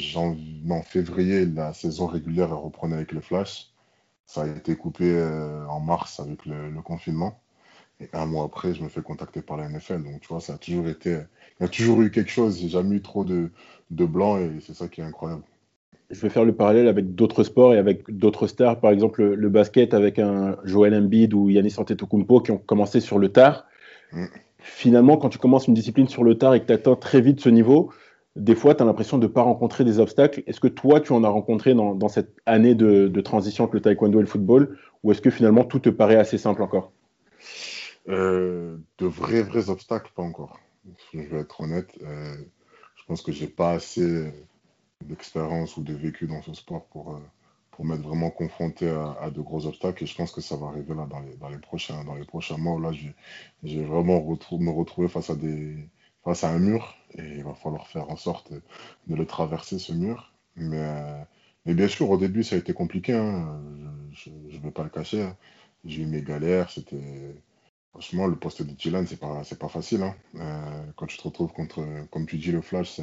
en 0.70 0.82
février, 0.82 1.46
la 1.46 1.72
saison 1.72 2.06
régulière 2.06 2.56
reprenait 2.56 2.96
avec 2.96 3.12
le 3.12 3.20
Flash. 3.20 3.70
Ça 4.26 4.42
a 4.42 4.46
été 4.48 4.76
coupé 4.76 5.04
euh, 5.06 5.66
en 5.68 5.80
mars 5.80 6.20
avec 6.20 6.46
le, 6.46 6.80
confinement. 6.82 7.40
Et 8.00 8.08
un 8.12 8.26
mois 8.26 8.44
après, 8.44 8.74
je 8.74 8.82
me 8.82 8.88
fais 8.88 9.02
contacter 9.02 9.42
par 9.42 9.56
la 9.56 9.68
NFL. 9.68 10.02
Donc, 10.04 10.20
tu 10.20 10.28
vois, 10.28 10.40
ça 10.40 10.54
a 10.54 10.58
toujours 10.58 10.88
été. 10.88 11.20
Il 11.60 11.64
y 11.64 11.66
a 11.66 11.68
toujours 11.68 12.02
eu 12.02 12.10
quelque 12.10 12.30
chose. 12.30 12.58
J'ai 12.60 12.68
jamais 12.68 12.96
eu 12.96 13.02
trop 13.02 13.24
de, 13.24 13.50
de 13.90 14.04
blanc 14.04 14.38
et 14.38 14.50
c'est 14.60 14.74
ça 14.74 14.88
qui 14.88 15.00
est 15.00 15.04
incroyable. 15.04 15.42
Je 16.10 16.20
vais 16.20 16.28
faire 16.28 16.44
le 16.44 16.54
parallèle 16.54 16.86
avec 16.86 17.14
d'autres 17.14 17.42
sports 17.42 17.74
et 17.74 17.78
avec 17.78 18.16
d'autres 18.16 18.46
stars. 18.46 18.80
Par 18.80 18.92
exemple, 18.92 19.24
le, 19.24 19.48
basket 19.48 19.92
avec 19.92 20.18
un 20.18 20.56
Joel 20.64 20.94
Embiid 20.94 21.34
ou 21.34 21.48
Yannis 21.50 21.74
Antetokounmpo 21.78 22.40
qui 22.40 22.52
ont 22.52 22.58
commencé 22.58 23.00
sur 23.00 23.18
le 23.18 23.30
tard. 23.30 23.66
Mm. 24.12 24.26
Finalement, 24.58 25.16
quand 25.16 25.28
tu 25.28 25.38
commences 25.38 25.66
une 25.66 25.74
discipline 25.74 26.08
sur 26.08 26.22
le 26.22 26.38
tard 26.38 26.54
et 26.54 26.60
que 26.60 26.66
tu 26.66 26.72
atteins 26.72 26.94
très 26.94 27.20
vite 27.20 27.40
ce 27.40 27.48
niveau, 27.48 27.90
des 28.36 28.54
fois, 28.54 28.74
tu 28.74 28.82
as 28.82 28.86
l'impression 28.86 29.18
de 29.18 29.26
ne 29.26 29.32
pas 29.32 29.42
rencontrer 29.42 29.82
des 29.82 29.98
obstacles. 29.98 30.42
Est-ce 30.46 30.60
que 30.60 30.68
toi, 30.68 31.00
tu 31.00 31.12
en 31.12 31.24
as 31.24 31.28
rencontré 31.28 31.74
dans, 31.74 32.08
cette 32.08 32.36
année 32.44 32.74
de, 32.74 33.20
transition 33.20 33.64
entre 33.64 33.74
le 33.74 33.80
taekwondo 33.80 34.18
et 34.18 34.22
le 34.22 34.28
football 34.28 34.78
Ou 35.02 35.12
est-ce 35.12 35.22
que 35.22 35.30
finalement, 35.30 35.64
tout 35.64 35.78
te 35.78 35.88
paraît 35.88 36.16
assez 36.16 36.38
simple 36.38 36.62
encore? 36.62 36.92
Euh, 38.08 38.76
De 38.98 39.06
vrais, 39.06 39.42
vrais 39.42 39.70
obstacles, 39.70 40.12
pas 40.14 40.22
encore. 40.22 40.60
Je 41.12 41.20
vais 41.20 41.40
être 41.40 41.60
honnête. 41.60 41.90
Euh, 42.02 42.36
je 42.96 43.04
pense 43.06 43.22
que 43.22 43.32
j'ai 43.32 43.46
pas 43.46 43.72
assez 43.72 44.32
d'expérience 45.04 45.76
ou 45.76 45.82
de 45.82 45.94
vécu 45.94 46.26
dans 46.26 46.42
ce 46.42 46.54
sport 46.54 46.86
pour, 46.86 47.14
euh, 47.14 47.20
pour 47.70 47.84
m'être 47.84 48.02
vraiment 48.02 48.30
confronté 48.30 48.88
à, 48.88 49.30
de 49.30 49.40
gros 49.40 49.66
obstacles. 49.66 50.04
Et 50.04 50.06
je 50.06 50.16
pense 50.16 50.32
que 50.32 50.40
ça 50.40 50.56
va 50.56 50.68
arriver 50.68 50.94
là 50.94 51.06
dans 51.06 51.20
les, 51.20 51.36
dans 51.36 51.48
les, 51.48 51.58
prochains, 51.58 52.04
dans 52.04 52.14
les 52.14 52.24
prochains 52.24 52.56
mois. 52.56 52.80
là, 52.80 52.92
je 52.92 53.08
vais 53.78 53.84
vraiment 53.84 54.20
me 54.20 54.70
retrouver 54.70 55.08
face 55.08 55.30
à 55.30 55.36
des 55.36 55.88
face 56.26 56.42
à 56.42 56.50
un 56.50 56.58
mur 56.58 56.96
et 57.14 57.22
il 57.22 57.44
va 57.44 57.54
falloir 57.54 57.86
faire 57.86 58.10
en 58.10 58.16
sorte 58.16 58.52
de 59.06 59.14
le 59.14 59.26
traverser 59.26 59.78
ce 59.78 59.92
mur. 59.92 60.32
Mais, 60.56 60.80
euh, 60.80 61.22
mais 61.64 61.74
bien 61.74 61.86
sûr, 61.86 62.10
au 62.10 62.18
début, 62.18 62.42
ça 62.42 62.56
a 62.56 62.58
été 62.58 62.72
compliqué. 62.72 63.12
Hein. 63.12 63.62
Je 64.10 64.30
ne 64.30 64.58
vais 64.58 64.72
pas 64.72 64.82
le 64.82 64.90
cacher. 64.90 65.22
Hein. 65.22 65.36
J'ai 65.84 66.02
eu 66.02 66.06
mes 66.06 66.22
galères. 66.22 66.70
C'était 66.70 67.36
franchement 67.96 68.26
le 68.26 68.36
poste 68.36 68.62
de 68.62 68.72
Dylan, 68.72 69.06
c'est 69.06 69.18
pas 69.18 69.42
c'est 69.44 69.58
pas 69.58 69.68
facile. 69.68 70.02
Hein. 70.02 70.14
Euh, 70.36 70.92
quand 70.96 71.06
tu 71.06 71.16
te 71.16 71.22
retrouves 71.22 71.52
contre, 71.52 71.82
comme 72.10 72.26
tu 72.26 72.36
dis, 72.36 72.52
le 72.52 72.60
Flash, 72.60 73.00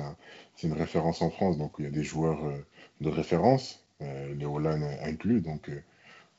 c'est 0.55 0.67
une 0.67 0.73
référence 0.73 1.23
en 1.23 1.31
France. 1.31 1.57
Donc 1.57 1.73
il 1.79 1.85
y 1.85 1.87
a 1.87 1.91
des 1.91 2.03
joueurs 2.03 2.45
euh, 2.45 2.63
de 3.01 3.09
référence, 3.09 3.83
les 3.99 4.45
Holland 4.45 4.83
inclus. 5.01 5.41
Donc 5.41 5.71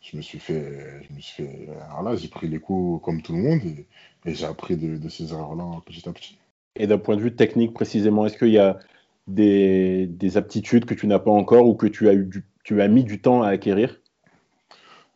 je 0.01 0.17
me 0.17 0.23
suis 0.23 0.39
fait, 0.39 1.03
je 1.09 1.15
me 1.15 1.21
suis 1.21 1.43
fait, 1.43 1.69
alors 1.89 2.03
là, 2.03 2.15
j'ai 2.15 2.29
pris 2.29 2.47
les 2.47 2.61
coups 2.61 3.03
comme 3.05 3.23
tout 3.23 3.33
le 3.33 3.43
monde 3.43 3.61
et, 3.65 3.87
j'ai 4.27 4.47
appris 4.47 4.77
de, 4.77 4.97
de 4.97 5.09
ces 5.09 5.33
erreurs-là 5.33 5.65
petit 5.85 6.09
à 6.09 6.13
petit. 6.13 6.39
Et 6.77 6.87
d'un 6.87 6.99
point 6.99 7.17
de 7.17 7.23
vue 7.23 7.35
technique 7.35 7.75
précisément, 7.75 8.25
est-ce 8.25 8.39
qu'il 8.39 8.53
y 8.53 8.59
a 8.59 8.79
des, 9.27 10.37
aptitudes 10.37 10.85
que 10.85 10.95
tu 10.95 11.07
n'as 11.07 11.19
pas 11.19 11.31
encore 11.31 11.67
ou 11.67 11.75
que 11.75 11.87
tu 11.87 12.09
as, 12.09 12.15
eu 12.15 12.29
tu 12.63 12.81
as 12.81 12.89
mis 12.89 13.05
du 13.05 13.21
temps 13.21 13.43
à 13.43 13.49
acquérir? 13.49 14.01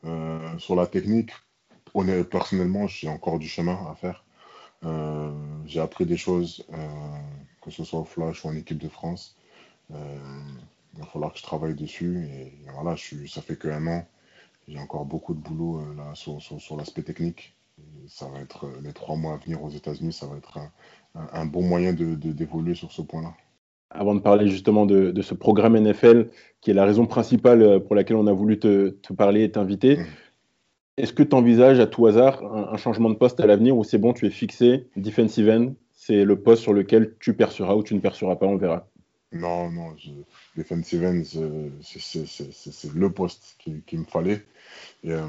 Euh, 0.05 0.59
Sur 0.59 0.77
la 0.77 0.87
technique, 0.87 1.33
personnellement, 2.31 2.87
j'ai 2.87 3.09
encore 3.09 3.39
du 3.39 3.49
chemin 3.49 3.79
à 3.91 3.95
faire. 3.95 4.25
Euh, 4.85 5.33
j'ai 5.67 5.81
appris 5.81 6.07
des 6.07 6.17
choses, 6.17 6.65
euh, 6.73 6.77
que 7.63 7.71
ce 7.71 7.85
soit 7.85 8.01
au 8.01 8.05
Flash 8.05 8.45
ou 8.45 8.49
en 8.49 8.55
équipe 8.55 8.79
de 8.79 8.89
France. 8.89 9.37
il 9.91 9.97
va 11.01 11.07
falloir 11.07 11.33
que 11.33 11.39
je 11.39 11.45
travaille 11.45 11.75
dessus. 11.75 12.29
Et 12.33 12.53
voilà, 12.73 12.97
je 12.97 13.27
ça 13.27 13.43
fait 13.43 13.59
qu'un 13.59 13.87
an. 13.87 14.07
J'ai 14.69 14.79
encore 14.79 15.05
beaucoup 15.05 15.35
de 15.35 15.41
boulot 15.41 15.83
là, 15.95 16.15
sur, 16.15 16.41
sur 16.43 16.77
l'aspect 16.77 17.03
technique. 17.03 17.55
ça 18.07 18.29
va 18.29 18.41
être 18.41 18.69
les 18.83 18.93
trois 18.93 19.17
mois 19.17 19.35
à 19.35 19.37
venir 19.39 19.63
aux 19.63 19.71
États-Unis, 19.71 20.13
ça 20.13 20.27
va 20.27 20.37
être 20.37 20.59
un, 20.59 20.71
un, 21.15 21.47
bon 21.47 21.63
moyen 21.63 21.93
de, 21.93 22.15
d'évoluer 22.15 22.75
sur 22.75 22.93
ce 22.93 23.03
point-là. 23.03 23.35
Avant 23.91 24.15
de 24.15 24.21
parler 24.21 24.49
justement 24.49 24.85
de, 24.85 25.21
ce 25.23 25.35
programme 25.35 25.79
NFL, 25.79 26.29
qui 26.61 26.71
est 26.71 26.75
la 26.75 26.85
raison 26.85 27.07
principale 27.07 27.63
euh, 27.63 27.79
pour 27.79 27.95
laquelle 27.95 28.17
on 28.17 28.27
a 28.27 28.33
voulu 28.33 28.59
te, 28.59 28.95
parler 29.15 29.45
et 29.45 29.51
t'inviter, 29.51 29.97
mmh. 29.97 30.07
Est-ce 30.99 31.13
que 31.13 31.23
tu 31.23 31.35
envisages 31.35 31.81
à 31.81 31.87
tout 31.87 32.07
hasard 32.07 32.43
un, 32.45 32.77
changement 32.77 33.11
de 33.11 33.15
poste 33.15 33.41
à 33.41 33.47
l'avenir 33.47 33.77
ou 33.77 33.85
c'est 33.85 33.99
bon, 33.99 34.13
tu 34.13 34.27
es 34.27 34.31
fixé, 34.31 34.87
defensive 34.97 35.49
end, 35.49 35.75
c'est 35.93 36.25
le 36.25 36.41
poste 36.41 36.63
sur 36.63 36.73
lequel 36.73 37.15
tu 37.21 37.35
perceras 37.35 37.75
ou 37.75 37.83
tu 37.83 37.95
ne 37.95 38.01
perceras 38.01 38.37
pas, 38.37 38.47
on 38.47 38.57
verra 38.57 38.89
Non, 39.33 39.71
non, 39.71 39.95
defensive 40.57 41.05
end, 41.05 41.23
c'est, 41.83 42.95
le 42.95 43.11
poste 43.11 43.57
qu'il 43.59 43.99
me 43.99 44.05
fallait. 44.05 44.43
Euh, 45.07 45.27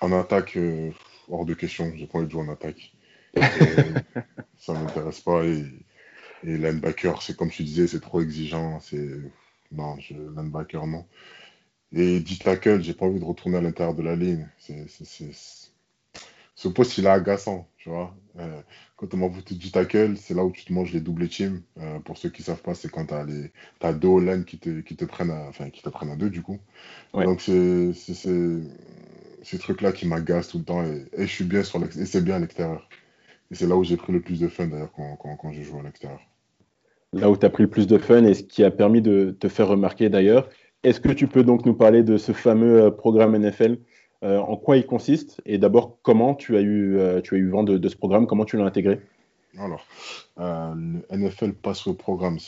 en 0.00 0.12
attaque, 0.12 0.56
euh, 0.56 0.90
hors 1.30 1.44
de 1.44 1.54
question, 1.54 1.92
j'ai 1.96 2.06
pas 2.06 2.18
envie 2.18 2.26
de 2.26 2.32
jouer 2.32 2.42
en 2.42 2.52
attaque 2.52 2.92
ça 4.58 4.74
m'intéresse 4.74 5.20
pas. 5.20 5.44
Et, 5.44 5.64
et 6.44 6.58
linebacker, 6.58 7.22
c'est 7.22 7.36
comme 7.36 7.50
tu 7.50 7.62
disais, 7.62 7.86
c'est 7.86 8.00
trop 8.00 8.20
exigeant. 8.20 8.78
C'est 8.80 9.08
non, 9.72 9.96
je, 9.98 10.14
linebacker 10.14 10.86
non. 10.86 11.06
Et 11.94 12.20
dit 12.20 12.38
tackle, 12.38 12.82
j'ai 12.82 12.94
pas 12.94 13.06
envie 13.06 13.20
de 13.20 13.24
retourner 13.24 13.58
à 13.58 13.60
l'intérieur 13.60 13.94
de 13.94 14.02
la 14.02 14.16
ligne. 14.16 14.48
C'est, 14.58 14.86
Ce 16.54 16.68
poste, 16.68 16.96
il 16.98 17.06
est 17.06 17.10
agaçant, 17.10 17.68
tu 17.76 17.90
vois. 17.90 18.14
Euh, 18.38 18.60
quand 18.96 19.12
on 19.12 19.18
m'envoie 19.18 19.42
du 19.42 19.70
tackle, 19.70 20.16
c'est 20.16 20.34
là 20.34 20.44
où 20.44 20.52
tu 20.52 20.64
te 20.64 20.72
manges 20.72 20.92
les 20.92 21.00
doubles 21.00 21.28
teams. 21.28 21.60
Euh, 21.78 21.98
pour 21.98 22.16
ceux 22.16 22.30
qui 22.30 22.42
savent 22.42 22.62
pas, 22.62 22.74
c'est 22.74 22.90
quand 22.90 23.06
tu 23.06 23.14
as, 23.14 23.24
les... 23.24 23.50
as 23.82 23.92
deux 23.92 24.08
O-line 24.08 24.44
qui 24.44 24.58
te, 24.58 24.80
qui 24.80 24.96
te 24.96 25.04
prennent 25.04 25.30
à... 25.30 25.48
enfin, 25.48 25.70
qui 25.70 25.82
te 25.82 25.88
prennent 25.90 26.10
à 26.10 26.16
deux, 26.16 26.30
du 26.30 26.40
coup. 26.40 26.58
Donc, 27.24 27.40
c'est 27.40 27.92
ces 29.42 29.58
trucs-là 29.58 29.92
qui 29.92 30.06
m'agacent 30.06 30.48
tout 30.48 30.58
le 30.58 30.64
temps. 30.64 30.84
Et, 30.84 31.04
et 31.16 31.26
je 31.26 31.32
suis 31.32 31.44
bien 31.44 31.62
sur. 31.62 31.82
Et 31.82 32.06
c'est 32.06 32.22
bien 32.22 32.36
à 32.36 32.38
l'extérieur. 32.38 32.88
Et 33.50 33.54
c'est 33.54 33.66
là 33.66 33.76
où 33.76 33.84
j'ai 33.84 33.98
pris 33.98 34.12
le 34.12 34.22
plus 34.22 34.40
de 34.40 34.48
fun 34.48 34.66
d'ailleurs 34.68 34.92
quand, 34.92 35.16
quand, 35.16 35.36
quand 35.36 35.52
j'ai 35.52 35.62
joué 35.62 35.80
à 35.80 35.82
l'extérieur. 35.82 36.20
Là 37.12 37.28
où 37.28 37.36
tu 37.36 37.44
as 37.44 37.50
pris 37.50 37.64
le 37.64 37.68
plus 37.68 37.86
de 37.86 37.98
fun 37.98 38.24
et 38.24 38.32
ce 38.32 38.42
qui 38.42 38.64
a 38.64 38.70
permis 38.70 39.02
de 39.02 39.36
te 39.38 39.48
faire 39.48 39.68
remarquer 39.68 40.08
d'ailleurs. 40.08 40.48
Est-ce 40.84 41.00
que 41.00 41.12
tu 41.12 41.28
peux 41.28 41.44
donc 41.44 41.64
nous 41.64 41.74
parler 41.74 42.02
de 42.02 42.16
ce 42.16 42.32
fameux 42.32 42.82
euh, 42.82 42.90
programme 42.90 43.36
NFL 43.36 43.78
euh, 44.24 44.38
En 44.38 44.56
quoi 44.56 44.76
il 44.76 44.84
consiste 44.84 45.40
Et 45.46 45.58
d'abord, 45.58 45.98
comment 46.02 46.34
tu 46.34 46.56
as 46.56 46.60
eu, 46.60 46.98
euh, 46.98 47.20
tu 47.20 47.36
as 47.36 47.38
eu 47.38 47.48
vent 47.48 47.62
de, 47.62 47.88
ce 47.88 47.96
programme 47.96 48.26
Comment 48.26 48.44
tu 48.44 48.56
l'as 48.56 48.64
intégré? 48.64 49.00
Alors, 49.58 49.86
le 50.38 51.02
NFL 51.10 51.52
passe 51.52 51.86
au 51.86 51.94
programme. 51.94 52.38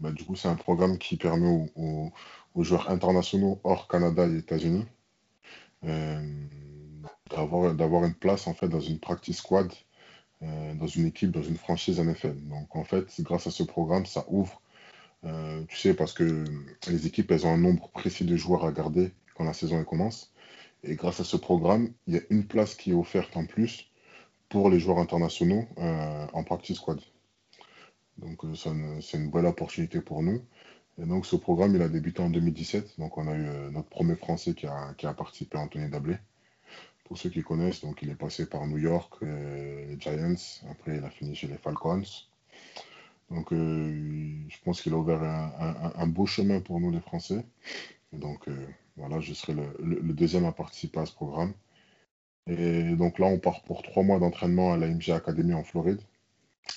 Bah, 0.00 0.10
du 0.10 0.24
coup, 0.24 0.34
c'est 0.34 0.48
un 0.48 0.56
programme 0.56 0.98
qui 0.98 1.16
permet 1.16 1.66
aux, 1.76 2.10
aux, 2.54 2.64
joueurs 2.64 2.90
internationaux 2.90 3.60
hors 3.64 3.88
Canada 3.88 4.26
et 4.26 4.38
États-Unis 4.38 4.84
d'avoir 7.30 8.04
une 8.04 8.14
place 8.14 8.46
en 8.46 8.54
fait 8.54 8.68
dans 8.68 8.80
une 8.80 8.98
practice 8.98 9.38
squad 9.38 9.72
dans 10.40 10.86
une 10.86 11.06
équipe, 11.06 11.30
dans 11.30 11.42
une 11.42 11.56
franchise 11.56 11.98
NFL. 12.00 12.34
Donc 12.48 12.76
en 12.76 12.84
fait, 12.84 13.20
grâce 13.20 13.46
à 13.46 13.50
ce 13.50 13.62
programme, 13.62 14.06
ça 14.06 14.24
ouvre, 14.28 14.61
euh, 15.24 15.62
tu 15.68 15.76
sais, 15.76 15.94
parce 15.94 16.12
que 16.12 16.44
les 16.88 17.06
équipes, 17.06 17.30
elles 17.30 17.46
ont 17.46 17.54
un 17.54 17.58
nombre 17.58 17.88
précis 17.90 18.24
de 18.24 18.36
joueurs 18.36 18.64
à 18.64 18.72
garder 18.72 19.12
quand 19.34 19.44
la 19.44 19.52
saison 19.52 19.82
commence. 19.84 20.32
Et 20.84 20.96
grâce 20.96 21.20
à 21.20 21.24
ce 21.24 21.36
programme, 21.36 21.92
il 22.06 22.14
y 22.14 22.18
a 22.18 22.22
une 22.30 22.44
place 22.44 22.74
qui 22.74 22.90
est 22.90 22.94
offerte 22.94 23.36
en 23.36 23.46
plus 23.46 23.90
pour 24.48 24.68
les 24.68 24.80
joueurs 24.80 24.98
internationaux 24.98 25.64
euh, 25.78 26.26
en 26.32 26.44
practice 26.44 26.76
squad. 26.76 27.00
Donc 28.18 28.42
c'est 28.54 29.18
une, 29.18 29.30
belle 29.30 29.46
opportunité 29.46 30.00
pour 30.00 30.22
nous. 30.22 30.42
Et 31.00 31.06
donc 31.06 31.24
ce 31.26 31.36
programme, 31.36 31.74
il 31.76 31.82
a 31.82 31.88
débuté 31.88 32.20
en 32.20 32.30
2017. 32.30 32.98
Donc 32.98 33.16
on 33.18 33.28
a 33.28 33.34
eu 33.34 33.70
notre 33.72 33.88
premier 33.88 34.16
Français 34.16 34.54
qui 34.54 34.66
a, 34.66 34.94
qui 34.98 35.06
a 35.06 35.14
participé, 35.14 35.56
Anthony 35.56 35.88
Dablé 35.88 36.16
pour 37.12 37.18
ceux 37.18 37.28
qui 37.28 37.42
connaissent, 37.42 37.82
donc 37.82 38.00
il 38.00 38.08
est 38.08 38.14
passé 38.14 38.46
par 38.46 38.66
New 38.66 38.78
York, 38.78 39.12
euh, 39.22 39.86
les 39.86 40.00
Giants, 40.00 40.34
après 40.70 40.96
il 40.96 41.04
a 41.04 41.10
fini 41.10 41.34
chez 41.34 41.46
les 41.46 41.58
Falcons. 41.58 42.02
Donc 43.32 43.52
euh, 43.52 44.44
je 44.48 44.56
pense 44.64 44.82
qu'il 44.82 44.92
a 44.92 44.96
ouvert 44.96 45.22
un, 45.22 46.06
beau 46.06 46.26
chemin 46.26 46.60
pour 46.60 46.80
nous 46.80 46.90
les 46.90 47.00
Français. 47.00 47.44
donc 48.12 48.48
euh, 48.48 48.66
voilà, 48.96 49.20
je 49.20 49.32
serai 49.32 49.54
le, 49.54 50.12
deuxième 50.12 50.44
à 50.44 50.52
participer 50.52 51.00
à 51.00 51.06
ce 51.06 51.14
programme. 51.14 51.54
Et 52.46 52.94
donc 52.96 53.18
là, 53.18 53.26
on 53.26 53.38
part 53.38 53.62
pour 53.62 53.82
trois 53.82 54.02
mois 54.02 54.18
d'entraînement 54.18 54.72
à 54.72 54.76
la 54.76 54.88
Academy 55.14 55.54
en 55.54 55.64
Floride, 55.64 56.00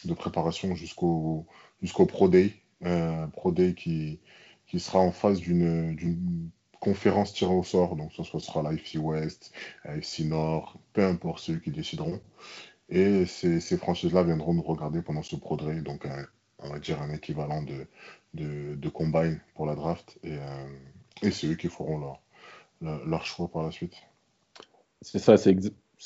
de 0.05 0.13
préparation 0.13 0.75
jusqu'au 0.75 1.45
jusqu'au 1.81 2.05
Pro 2.05 2.29
Day. 2.29 2.53
Pro 3.33 3.51
Day 3.51 3.73
qui, 3.73 4.19
qui 4.67 4.79
sera 4.79 4.99
en 4.99 5.11
phase 5.11 5.39
d'une 5.39 6.51
conférence 6.79 7.33
tirée 7.33 7.53
au 7.53 7.63
sort, 7.63 7.95
donc 7.95 8.11
ce 8.13 8.39
sera 8.39 8.61
l'AFC 8.61 8.97
West, 8.97 9.51
l'AFC 9.85 10.19
Nord, 10.25 10.77
peu 10.93 11.03
importe 11.03 11.39
ceux 11.39 11.57
qui 11.57 11.71
décideront. 11.71 12.21
Et 12.89 13.25
ces, 13.25 13.77
franchises-là 13.77 14.23
viendront 14.23 14.53
nous 14.53 14.61
regarder 14.61 15.01
pendant 15.01 15.23
ce 15.23 15.35
Pro 15.35 15.57
donc 15.57 16.05
on 16.65 16.73
va 16.73 16.79
dire 16.79 17.01
un 17.01 17.11
équivalent 17.11 17.63
de, 17.63 17.87
de, 18.33 18.89
combine 18.89 19.39
pour 19.55 19.65
la 19.65 19.75
draft, 19.75 20.17
et, 20.23 20.33
euh, 20.33 20.67
et 21.21 21.31
c'est 21.31 21.47
eux 21.47 21.55
qui 21.55 21.67
feront 21.67 21.99
leur, 22.81 23.01
leur, 23.05 23.25
choix 23.25 23.47
par 23.47 23.63
la 23.63 23.71
suite. 23.71 23.95
C'est 25.01 25.19
ça, 25.19 25.37
c'est 25.37 25.55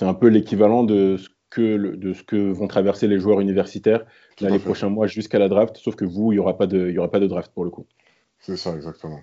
un 0.01 0.13
peu 0.13 0.27
l'équivalent 0.27 0.83
de 0.83 1.17
ce 1.17 1.29
que 1.49 1.95
de 1.95 2.13
ce 2.13 2.23
que 2.23 2.51
vont 2.51 2.67
traverser 2.67 3.07
les 3.07 3.19
joueurs 3.19 3.39
universitaires 3.39 4.05
dans 4.39 4.49
les 4.49 4.59
prochains 4.59 4.89
mois 4.89 5.07
jusqu'à 5.07 5.39
la 5.39 5.49
draft, 5.49 5.77
sauf 5.77 5.95
que 5.95 6.05
vous, 6.05 6.31
il 6.31 6.35
n'y 6.35 6.39
aura, 6.39 6.57
pas 6.57 6.67
de, 6.67 6.91
y 6.91 6.97
aura 6.99 7.09
pas 7.09 7.19
de 7.19 7.27
draft 7.27 7.51
pour 7.53 7.63
le 7.63 7.71
coup. 7.71 7.87
C'est 8.39 8.57
ça, 8.57 8.75
exactement 8.75 9.19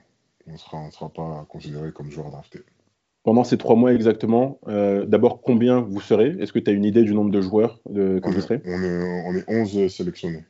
on 0.47 0.53
ne 0.53 0.57
sera, 0.57 0.91
sera 0.91 1.09
pas 1.09 1.47
considéré 1.49 1.93
comme 1.93 2.11
joueur 2.11 2.31
drafté. 2.31 2.61
pendant 3.23 3.45
ces 3.45 3.59
trois 3.59 3.77
mois 3.77 3.93
exactement, 3.93 4.61
d'abord, 4.67 5.43
combien 5.43 5.81
vous 5.81 6.01
serez? 6.01 6.37
Est-ce 6.41 6.53
que 6.53 6.59
tu 6.59 6.71
as 6.71 6.75
une 6.75 6.85
idée 6.85 7.03
du 7.03 7.15
nombre 7.15 7.31
de 7.31 7.41
joueurs 7.41 7.81
que 7.85 8.21
on 8.23 8.31
vous 8.31 8.41
serez? 8.41 8.61
on, 8.65 8.83
est, 8.83 9.25
on 9.27 9.37
est 9.37 9.45
11 9.49 9.89
sélectionnés. 9.89 10.45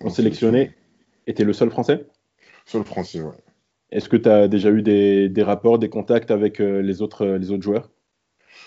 11 0.00 0.14
sélectionné 0.14 0.72
es 1.26 1.44
le 1.44 1.52
seul 1.52 1.70
français? 1.70 2.06
Seul 2.64 2.84
français, 2.84 3.20
ouais. 3.22 3.36
Est-ce 3.90 4.08
que 4.08 4.16
tu 4.16 4.28
as 4.28 4.48
déjà 4.48 4.72
eu 4.72 4.82
des, 4.82 5.28
des 5.28 5.42
rapports, 5.44 5.78
des 5.78 5.88
contacts 5.88 6.32
avec 6.32 6.60
euh, 6.60 6.82
les, 6.82 7.00
autres, 7.00 7.24
les 7.26 7.52
autres 7.52 7.62
joueurs? 7.62 7.90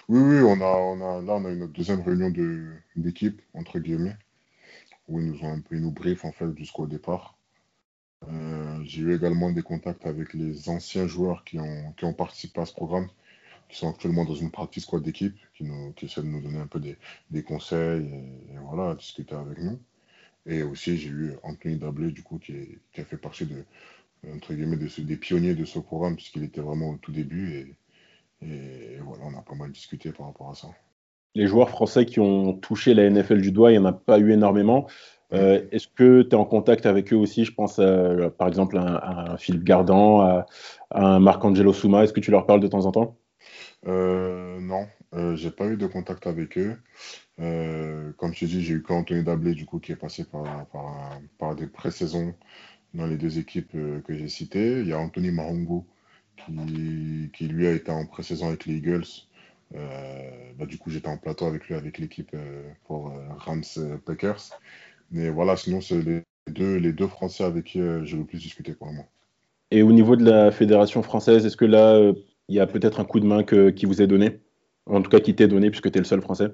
Oui, 0.09 0.19
oui, 0.19 0.39
on 0.41 0.61
a, 0.61 0.77
on 0.77 1.01
a, 1.01 1.21
là, 1.21 1.33
on 1.35 1.45
a 1.45 1.51
eu 1.51 1.57
notre 1.57 1.73
deuxième 1.73 2.01
réunion 2.01 2.29
de- 2.29 2.73
d'équipe, 2.95 3.41
entre 3.53 3.79
guillemets, 3.79 4.17
où 5.07 5.19
ils 5.19 5.27
nous 5.27 5.43
ont 5.43 5.53
un 5.53 5.61
peu, 5.61 5.75
ils 5.75 5.81
nous 5.81 5.91
briefent, 5.91 6.25
en 6.25 6.31
fait, 6.33 6.47
jusqu'au 6.57 6.87
départ. 6.87 7.37
Euh, 8.29 8.79
j'ai 8.85 9.01
eu 9.03 9.15
également 9.15 9.51
des 9.51 9.63
contacts 9.63 10.05
avec 10.07 10.33
les 10.33 10.69
anciens 10.69 11.07
joueurs 11.07 11.43
qui 11.45 11.59
ont, 11.59 11.93
qui 11.97 12.05
ont 12.05 12.13
participé 12.13 12.61
à 12.61 12.65
ce 12.65 12.73
programme, 12.73 13.09
qui 13.69 13.77
sont 13.77 13.89
actuellement 13.91 14.25
dans 14.25 14.35
une 14.35 14.51
partie 14.51 14.81
squad 14.81 15.03
d'équipe, 15.03 15.37
qui, 15.55 15.65
nous, 15.65 15.93
qui 15.93 16.05
essaient 16.05 16.21
de 16.23 16.27
nous 16.27 16.41
donner 16.41 16.59
un 16.59 16.67
peu 16.67 16.79
des, 16.79 16.97
des 17.31 17.43
conseils 17.43 18.05
et, 18.07 18.53
et 18.55 18.57
voilà, 18.61 18.95
discuter 18.95 19.35
avec 19.35 19.59
nous. 19.59 19.79
Et 20.45 20.63
aussi, 20.63 20.97
j'ai 20.97 21.09
eu 21.09 21.33
Anthony 21.43 21.77
Dablé, 21.77 22.11
du 22.11 22.23
coup, 22.23 22.39
qui, 22.39 22.53
est- 22.53 22.79
qui 22.93 23.01
a 23.01 23.05
fait 23.05 23.17
partie 23.17 23.45
de, 23.45 23.65
entre 24.33 24.53
guillemets, 24.53 24.77
de 24.77 24.87
ce- 24.87 25.01
des 25.01 25.17
pionniers 25.17 25.55
de 25.55 25.65
ce 25.65 25.79
programme, 25.79 26.15
puisqu'il 26.15 26.43
était 26.43 26.61
vraiment 26.61 26.91
au 26.91 26.97
tout 26.97 27.11
début. 27.13 27.53
Et, 28.41 28.47
et 28.47 28.99
voilà, 28.99 29.25
on 29.25 29.37
a 29.37 29.41
pas 29.41 29.55
mal 29.55 29.71
discuté 29.71 30.11
par 30.11 30.27
rapport 30.27 30.51
à 30.51 30.55
ça. 30.55 30.69
Les 31.35 31.47
joueurs 31.47 31.69
français 31.69 32.05
qui 32.05 32.19
ont 32.19 32.53
touché 32.53 32.93
la 32.93 33.03
NFL 33.03 33.41
du 33.41 33.51
doigt, 33.51 33.71
il 33.71 33.75
n'y 33.75 33.79
en 33.79 33.85
a 33.85 33.93
pas 33.93 34.19
eu 34.19 34.31
énormément. 34.31 34.87
Euh, 35.33 35.67
Est-ce 35.71 35.87
que 35.87 36.21
tu 36.21 36.29
es 36.29 36.35
en 36.35 36.45
contact 36.45 36.85
avec 36.85 37.11
eux 37.11 37.17
aussi? 37.17 37.43
Je 37.45 37.53
pense 37.53 37.79
à, 37.79 38.29
par 38.31 38.47
exemple 38.47 38.77
à, 38.77 39.35
Philippe 39.37 39.63
Gardan, 39.63 40.21
à, 40.21 40.45
à 40.91 41.19
Marc-Angelo 41.19 41.73
Souma. 41.73 42.03
Est-ce 42.03 42.13
que 42.13 42.21
tu 42.21 42.31
leur 42.31 42.45
parles 42.45 42.61
de 42.61 42.67
temps 42.67 42.85
en 42.85 42.91
temps? 42.91 43.17
Euh, 43.87 44.59
non, 44.59 44.87
euh, 45.13 45.35
j'ai 45.35 45.51
pas 45.51 45.67
eu 45.67 45.77
de 45.77 45.87
contact 45.87 46.27
avec 46.27 46.57
eux. 46.57 46.77
Euh, 47.39 48.11
comme 48.13 48.33
je 48.33 48.41
te 48.41 48.45
dis, 48.45 48.63
j'ai 48.63 48.75
eu 48.75 48.81
qu'Anthony 48.81 49.23
Dablé, 49.23 49.53
du 49.53 49.65
coup, 49.65 49.79
qui 49.79 49.91
est 49.91 49.97
passé 49.97 50.25
par, 50.25 50.67
par, 51.37 51.55
des 51.55 51.67
pré-saisons 51.67 52.33
dans 52.93 53.05
les 53.05 53.17
deux 53.17 53.39
équipes 53.39 53.75
euh, 53.75 54.01
que 54.01 54.15
j'ai 54.15 54.29
citées. 54.29 54.79
Il 54.81 54.87
y 54.87 54.93
a 54.93 54.99
Anthony 54.99 55.31
Mahongo, 55.31 55.85
qui, 56.37 57.29
qui 57.33 57.47
lui 57.47 57.67
a 57.67 57.71
été 57.71 57.91
en 57.91 58.05
pré-saison 58.05 58.47
avec 58.47 58.65
les 58.65 58.75
Eagles. 58.75 59.05
Euh, 59.75 60.51
bah, 60.57 60.65
du 60.65 60.77
coup, 60.77 60.89
j'étais 60.89 61.09
en 61.09 61.17
plateau 61.17 61.45
avec 61.45 61.67
lui, 61.67 61.75
avec 61.75 61.97
l'équipe 61.97 62.35
pour 62.85 63.13
Rams 63.37 63.63
Packers. 64.05 64.59
Mais 65.11 65.29
voilà, 65.29 65.55
sinon, 65.57 65.81
c'est 65.81 66.01
les 66.01 66.23
deux, 66.49 66.77
les 66.77 66.93
deux 66.93 67.07
Français 67.07 67.43
avec 67.43 67.65
qui 67.65 67.79
j'ai 68.03 68.17
le 68.17 68.25
plus 68.25 68.39
discuté 68.39 68.73
pour 68.73 68.87
moment. 68.87 69.07
Et 69.71 69.81
au 69.81 69.91
niveau 69.91 70.15
de 70.15 70.23
la 70.23 70.51
fédération 70.51 71.01
française, 71.01 71.45
est-ce 71.45 71.57
que 71.57 71.65
là, 71.65 71.99
il 72.47 72.55
y 72.55 72.59
a 72.59 72.67
peut-être 72.67 72.99
un 72.99 73.05
coup 73.05 73.19
de 73.19 73.25
main 73.25 73.43
que- 73.43 73.69
qui 73.69 73.85
vous 73.85 74.01
est 74.01 74.07
donné 74.07 74.39
En 74.87 75.01
tout 75.01 75.09
cas, 75.09 75.19
qui 75.19 75.35
t'est 75.35 75.47
donné, 75.47 75.71
puisque 75.71 75.91
tu 75.91 75.97
es 75.97 76.01
le 76.01 76.05
seul 76.05 76.21
français 76.21 76.49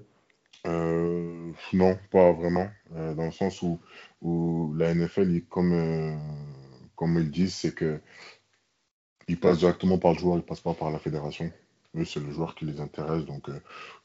Euh, 0.67 1.51
non, 1.73 1.97
pas 2.11 2.31
vraiment. 2.31 2.67
Euh, 2.95 3.13
dans 3.13 3.25
le 3.25 3.31
sens 3.31 3.61
où, 3.61 3.79
où 4.21 4.73
la 4.77 4.91
NFL, 4.91 5.29
il- 5.31 5.45
comme, 5.45 5.73
euh, 5.73 6.15
comme 6.95 7.17
ils 7.19 7.31
disent, 7.31 7.55
c'est 7.55 7.73
que 7.75 7.99
ils 9.27 9.39
passent 9.39 9.59
directement 9.59 9.97
par 9.97 10.13
le 10.13 10.19
joueur, 10.19 10.37
ils 10.37 10.43
passent 10.43 10.61
pas 10.61 10.73
par 10.73 10.91
la 10.91 10.99
fédération. 10.99 11.51
Eux, 11.95 12.05
c'est 12.05 12.19
le 12.19 12.31
joueur 12.31 12.55
qui 12.55 12.65
les 12.65 12.79
intéresse. 12.79 13.25
Donc, 13.25 13.49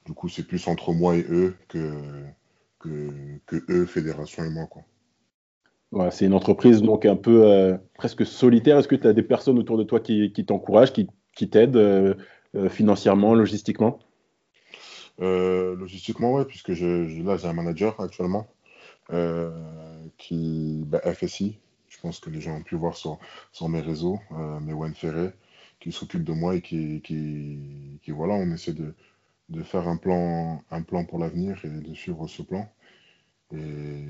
du 0.06 0.12
coup, 0.12 0.28
c'est 0.28 0.46
plus 0.46 0.66
entre 0.66 0.92
moi 0.92 1.16
et 1.16 1.24
eux 1.28 1.54
que, 1.68 2.24
que, 2.80 3.10
que 3.46 3.64
eux, 3.68 3.86
fédération 3.86 4.44
et 4.44 4.50
moi, 4.50 4.66
quoi. 4.66 4.82
Voilà, 5.92 6.10
c'est 6.10 6.26
une 6.26 6.34
entreprise 6.34 6.82
donc 6.82 7.06
un 7.06 7.16
peu 7.16 7.78
presque 7.94 8.26
solitaire. 8.26 8.78
Est-ce 8.78 8.88
que 8.88 8.96
tu 8.96 9.06
as 9.06 9.12
des 9.12 9.22
personnes 9.22 9.58
autour 9.58 9.78
de 9.78 9.84
toi 9.84 10.00
qui, 10.00 10.32
qui 10.32 10.44
t'encouragent, 10.44 10.92
qui, 10.92 11.08
qui 11.36 11.48
t'aident 11.48 11.76
euh, 11.76 12.14
euh, 12.56 12.68
financièrement, 12.68 13.34
logistiquement 13.34 14.00
Euh, 15.20 15.76
logistiquement, 15.76 16.32
ouais, 16.32 16.44
puisque 16.44 16.70
là, 16.70 17.36
j'ai 17.36 17.46
un 17.46 17.52
manager 17.52 18.00
actuellement 18.00 18.48
qui, 20.18 20.82
bah, 20.86 21.00
FSI, 21.14 21.58
je 21.88 22.00
pense 22.00 22.18
que 22.20 22.30
les 22.30 22.40
gens 22.40 22.56
ont 22.56 22.62
pu 22.62 22.74
voir 22.74 22.96
sur, 22.96 23.18
mes 23.68 23.80
réseaux, 23.80 24.18
euh, 24.32 24.60
Mewen 24.60 24.94
Ferré, 24.94 25.30
qui 25.80 25.92
s'occupe 25.92 26.24
de 26.24 26.32
moi 26.32 26.56
et 26.56 26.60
qui, 26.60 28.00
voilà, 28.08 28.34
on 28.34 28.50
essaie 28.52 28.74
de, 28.74 28.94
faire 29.62 29.88
un 29.88 29.96
plan, 29.96 30.62
un 30.70 30.82
plan 30.82 31.04
pour 31.04 31.18
l'avenir 31.18 31.64
et 31.64 31.68
de 31.68 31.94
suivre 31.94 32.26
ce 32.26 32.42
plan 32.42 32.68
et, 33.54 34.04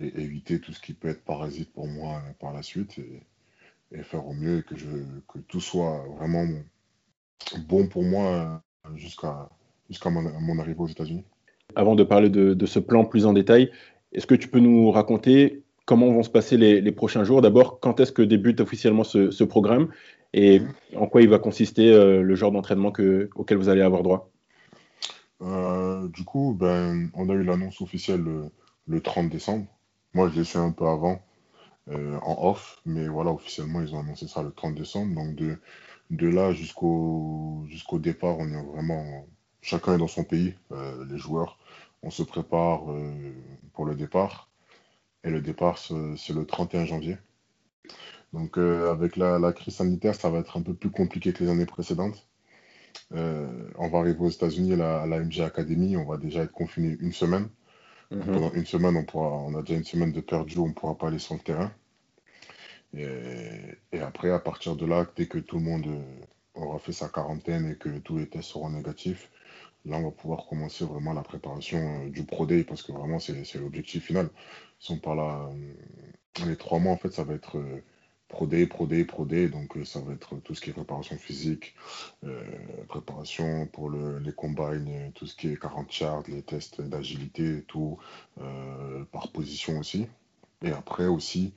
éviter 0.00 0.60
tout 0.60 0.72
ce 0.72 0.80
qui 0.80 0.94
peut 0.94 1.08
être 1.08 1.24
parasite 1.24 1.72
pour 1.72 1.86
moi 1.86 2.22
par 2.40 2.52
la 2.52 2.62
suite 2.62 3.00
et 3.94 4.02
faire 4.02 4.26
au 4.26 4.32
mieux 4.32 4.58
et 4.58 4.62
que, 4.62 4.76
je, 4.76 4.86
que 5.28 5.38
tout 5.38 5.60
soit 5.60 6.04
vraiment 6.18 6.46
bon 7.68 7.86
pour 7.86 8.02
moi 8.02 8.62
euh, 8.86 8.96
jusqu'à 8.96 9.48
jusqu'à 9.88 10.10
mon, 10.10 10.22
mon 10.40 10.58
arrivée 10.58 10.80
aux 10.80 10.86
États-Unis. 10.88 11.24
Avant 11.76 11.94
de 11.94 12.04
parler 12.04 12.30
de, 12.30 12.54
de 12.54 12.66
ce 12.66 12.78
plan 12.78 13.04
plus 13.04 13.26
en 13.26 13.32
détail, 13.32 13.70
est-ce 14.12 14.26
que 14.26 14.34
tu 14.34 14.48
peux 14.48 14.60
nous 14.60 14.90
raconter 14.90 15.62
comment 15.86 16.10
vont 16.10 16.22
se 16.22 16.30
passer 16.30 16.56
les, 16.56 16.80
les 16.80 16.92
prochains 16.92 17.24
jours? 17.24 17.42
D'abord, 17.42 17.80
quand 17.80 18.00
est-ce 18.00 18.12
que 18.12 18.22
débute 18.22 18.60
officiellement 18.60 19.04
ce, 19.04 19.30
ce 19.30 19.44
programme? 19.44 19.88
Et 20.32 20.62
en 20.96 21.06
quoi 21.06 21.22
il 21.22 21.28
va 21.28 21.38
consister 21.38 21.92
euh, 21.92 22.22
le 22.22 22.34
genre 22.34 22.50
d'entraînement 22.50 22.90
que- 22.90 23.28
auquel 23.36 23.58
vous 23.58 23.68
allez 23.68 23.82
avoir 23.82 24.02
droit? 24.02 24.30
Euh, 25.42 26.08
du 26.08 26.24
coup, 26.24 26.56
ben, 26.58 27.10
on 27.14 27.28
a 27.28 27.34
eu 27.34 27.44
l'annonce 27.44 27.80
officielle 27.80 28.20
le, 28.20 28.50
le 28.86 29.00
30 29.00 29.28
décembre. 29.30 29.66
Moi, 30.14 30.30
je 30.30 30.38
l'ai 30.38 30.44
su 30.44 30.56
un 30.56 30.70
peu 30.70 30.86
avant, 30.86 31.20
euh, 31.90 32.18
en 32.22 32.48
off, 32.48 32.80
mais 32.86 33.08
voilà, 33.08 33.30
officiellement, 33.30 33.80
ils 33.82 33.94
ont 33.94 34.00
annoncé 34.00 34.26
ça 34.28 34.42
le 34.42 34.52
30 34.52 34.74
décembre. 34.74 35.14
Donc, 35.14 35.34
de, 35.34 35.58
de 36.10 36.28
là 36.28 36.52
jusqu'au 36.52 37.64
jusqu'au 37.68 37.98
départ, 37.98 38.38
on 38.38 38.48
est 38.48 38.62
vraiment 38.62 39.26
chacun 39.62 39.94
est 39.94 39.98
dans 39.98 40.08
son 40.08 40.24
pays, 40.24 40.54
euh, 40.72 41.04
les 41.06 41.18
joueurs. 41.18 41.58
On 42.02 42.10
se 42.10 42.22
prépare 42.22 42.90
euh, 42.90 43.12
pour 43.74 43.86
le 43.86 43.94
départ. 43.94 44.50
Et 45.24 45.30
le 45.30 45.40
départ, 45.40 45.78
c'est 45.78 46.34
le 46.34 46.44
31 46.46 46.84
janvier. 46.86 47.16
Donc, 48.32 48.58
avec 48.58 49.16
la, 49.16 49.38
la 49.38 49.52
crise 49.52 49.76
sanitaire, 49.76 50.14
ça 50.14 50.30
va 50.30 50.38
être 50.40 50.58
un 50.58 50.62
peu 50.62 50.74
plus 50.74 50.90
compliqué 50.90 51.32
que 51.32 51.44
les 51.44 51.50
années 51.50 51.66
précédentes. 51.66 52.28
On 53.12 53.88
va 53.88 53.98
arriver 53.98 54.20
aux 54.20 54.28
États-Unis 54.28 54.74
à 54.74 55.06
la, 55.06 55.46
Academy, 55.46 55.96
on 55.96 56.04
va 56.04 56.18
déjà 56.18 56.42
être 56.42 56.52
confiné 56.52 56.96
une 57.00 57.12
semaine. 57.12 57.48
Donc, 58.10 58.26
pendant 58.26 58.52
une 58.52 58.66
semaine, 58.66 58.96
on 58.96 59.04
pourra, 59.04 59.28
on 59.28 59.54
a 59.56 59.62
déjà 59.62 59.74
une 59.78 59.84
semaine 59.84 60.12
de 60.12 60.20
perdu, 60.20 60.58
on 60.58 60.68
ne 60.68 60.72
pourra 60.72 60.96
pas 60.96 61.08
aller 61.08 61.18
sur 61.18 61.34
le 61.34 61.40
terrain. 61.40 61.72
Et, 62.96 63.08
et 63.92 64.00
après, 64.00 64.30
à 64.30 64.38
partir 64.38 64.76
de 64.76 64.86
là, 64.86 65.06
dès 65.16 65.26
que 65.26 65.38
tout 65.38 65.58
le 65.58 65.64
monde 65.64 65.86
euh, 65.86 66.24
aura 66.54 66.78
fait 66.78 66.92
sa 66.92 67.08
quarantaine 67.08 67.70
et 67.70 67.76
que 67.76 67.98
tous 67.98 68.18
les 68.18 68.28
tests 68.28 68.50
seront 68.50 68.70
négatifs, 68.70 69.30
là, 69.84 69.96
on 69.98 70.04
va 70.04 70.10
pouvoir 70.10 70.46
commencer 70.46 70.84
vraiment 70.84 71.12
la 71.12 71.22
préparation 71.22 71.78
euh, 72.06 72.10
du 72.10 72.24
Pro 72.24 72.46
Day 72.46 72.64
parce 72.64 72.82
que 72.82 72.92
vraiment, 72.92 73.18
c'est 73.18 73.44
c'est 73.44 73.58
l'objectif 73.58 74.04
final. 74.06 74.28
Si 74.78 74.92
on 74.92 74.98
parle 74.98 75.20
à 75.20 75.48
euh, 75.48 76.46
les 76.46 76.56
trois 76.56 76.78
mois, 76.78 76.92
en 76.92 76.98
fait, 76.98 77.12
ça 77.12 77.24
va 77.24 77.34
être 77.34 77.58
euh, 78.34 78.36
Pro 78.36 78.46
Day, 78.46 78.66
Pro 78.66 78.86
Day, 78.86 79.04
Pro 79.04 79.24
Day. 79.24 79.48
Donc, 79.48 79.76
euh, 79.76 79.84
ça 79.84 80.00
va 80.00 80.12
être 80.12 80.36
tout 80.40 80.54
ce 80.54 80.60
qui 80.60 80.70
est 80.70 80.72
préparation 80.72 81.16
physique, 81.16 81.74
euh, 82.24 82.42
préparation 82.88 83.66
pour 83.66 83.90
le- 83.90 84.18
les 84.18 84.32
combines, 84.32 85.12
tout 85.14 85.26
ce 85.26 85.36
qui 85.36 85.48
est 85.52 85.56
40 85.60 85.90
charts, 85.92 86.24
les 86.28 86.42
tests 86.42 86.80
d'agilité 86.80 87.64
tout, 87.68 87.98
euh, 88.40 89.04
par 89.12 89.28
position 89.32 89.78
aussi. 89.78 90.06
Et 90.62 90.70
après 90.72 91.06
aussi, 91.06 91.52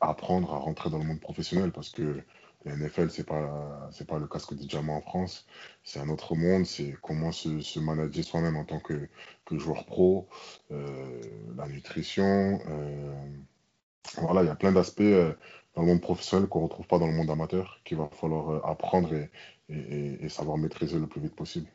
apprendre 0.00 0.52
à 0.54 0.58
rentrer 0.58 0.90
dans 0.90 0.98
le 0.98 1.04
monde 1.04 1.20
professionnel 1.20 1.72
parce 1.72 1.90
que 1.90 2.22
la 2.66 2.72
NFL, 2.74 3.10
c'est 3.10 3.26
pas, 3.26 3.90
pas 4.08 4.18
le 4.18 4.26
casque 4.26 4.54
de 4.54 4.64
diamant 4.64 4.96
en 4.96 5.00
France. 5.00 5.46
C'est 5.84 6.00
un 6.00 6.08
autre 6.10 6.34
monde. 6.36 6.66
C'est 6.66 6.94
comment 7.02 7.32
se, 7.32 7.78
manager 7.80 8.24
soi-même 8.24 8.56
en 8.56 8.64
tant 8.64 8.80
que, 8.80 9.08
joueur 9.52 9.84
pro, 9.86 10.28
la 10.70 11.66
nutrition. 11.68 12.60
voilà, 14.18 14.42
il 14.42 14.46
y 14.46 14.50
a 14.50 14.56
plein 14.56 14.72
d'aspects 14.72 15.02
dans 15.74 15.82
le 15.82 15.88
monde 15.88 16.00
professionnel 16.00 16.48
qu'on 16.48 16.60
retrouve 16.64 16.86
pas 16.86 16.98
dans 16.98 17.06
le 17.06 17.12
monde 17.12 17.30
amateur 17.30 17.80
qu'il 17.84 17.98
va 17.98 18.08
falloir 18.12 18.50
euh, 18.50 18.60
apprendre 18.64 19.12
et, 19.14 19.30
et- 19.68 19.76
et- 19.78 20.24
et 20.24 20.28
savoir 20.28 20.58
maîtriser 20.58 20.98
le 20.98 21.06
plus 21.06 21.20
vite 21.20 21.34
possible. 21.34 21.66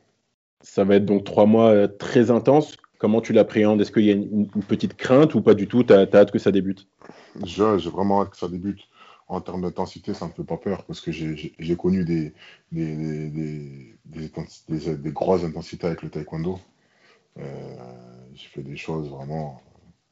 Ça 0.61 0.83
va 0.83 0.95
être 0.95 1.05
donc 1.05 1.23
trois 1.23 1.45
mois 1.45 1.69
euh, 1.69 1.87
très 1.87 2.31
intenses. 2.31 2.75
Comment 2.97 3.21
tu 3.21 3.33
l'appréhendes? 3.33 3.81
Est-ce 3.81 3.91
qu'il 3.91 4.05
y 4.05 4.09
a 4.09 4.13
une, 4.13 4.49
une 4.55 4.63
petite 4.63 4.95
crainte 4.95 5.35
ou 5.35 5.41
pas 5.41 5.53
du 5.53 5.67
tout? 5.67 5.83
Tu 5.83 5.93
as, 5.93 6.07
hâte 6.13 6.31
que 6.31 6.39
ça 6.39 6.51
débute? 6.51 6.87
J'ai 7.43 7.63
vraiment 7.89 8.21
hâte 8.21 8.31
que 8.31 8.37
ça 8.37 8.47
débute. 8.47 8.81
En 9.27 9.41
termes 9.41 9.63
d'intensité, 9.63 10.13
ça 10.13 10.27
me 10.27 10.31
fait 10.31 10.43
pas 10.43 10.57
peur 10.57 10.83
parce 10.85 11.01
que 11.01 11.11
j'ai 11.11 11.75
connu 11.77 12.05
des, 12.05 12.33
des, 12.71 13.29
des- 13.29 13.95
des 14.07 15.11
grosses 15.11 15.43
intensités 15.43 15.87
avec 15.87 16.03
le 16.03 16.09
taekwondo. 16.09 16.59
Euh, 17.39 17.75
j'ai 18.33 18.47
fait 18.47 18.61
des 18.61 18.77
choses 18.77 19.09
vraiment. 19.09 19.61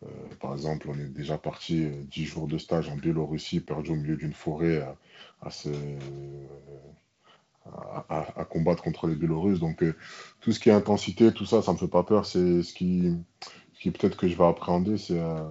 Euh, 0.04 0.36
par 0.40 0.54
exemple, 0.54 0.90
on 0.90 0.94
est 1.00 1.10
déjà 1.10 1.38
parti 1.38 1.86
euh, 1.86 2.04
10 2.12 2.26
jours 2.26 2.48
de 2.48 2.58
stage 2.58 2.90
en 2.90 2.96
Biélorussie, 2.96 3.60
perdu 3.60 3.92
au 3.92 3.96
milieu 3.96 4.18
d'une 4.18 4.34
forêt 4.34 4.82
à, 4.82 4.96
à 5.42 5.50
se, 5.52 5.70
à, 8.10 8.46
combattre 8.50 8.84
contre 8.84 9.08
les 9.08 9.16
Biélorusses. 9.16 9.60
Donc, 9.60 9.84
euh, 9.84 9.96
tout 10.42 10.52
ce 10.52 10.60
qui 10.60 10.70
est 10.70 10.74
intensité, 10.74 11.32
tout 11.34 11.46
ça, 11.46 11.62
ça 11.62 11.74
me 11.74 11.78
fait 11.78 11.88
pas 11.88 12.04
peur. 12.04 12.26
C'est 12.26 12.64
ce 12.64 12.74
qui, 12.74 13.14
ce 13.74 13.80
qui 13.80 13.92
peut-être 13.92 14.18
que 14.18 14.28
je 14.28 14.38
vais 14.38 14.46
appréhender, 14.46 14.98
c'est 14.98 15.20
euh, 15.20 15.44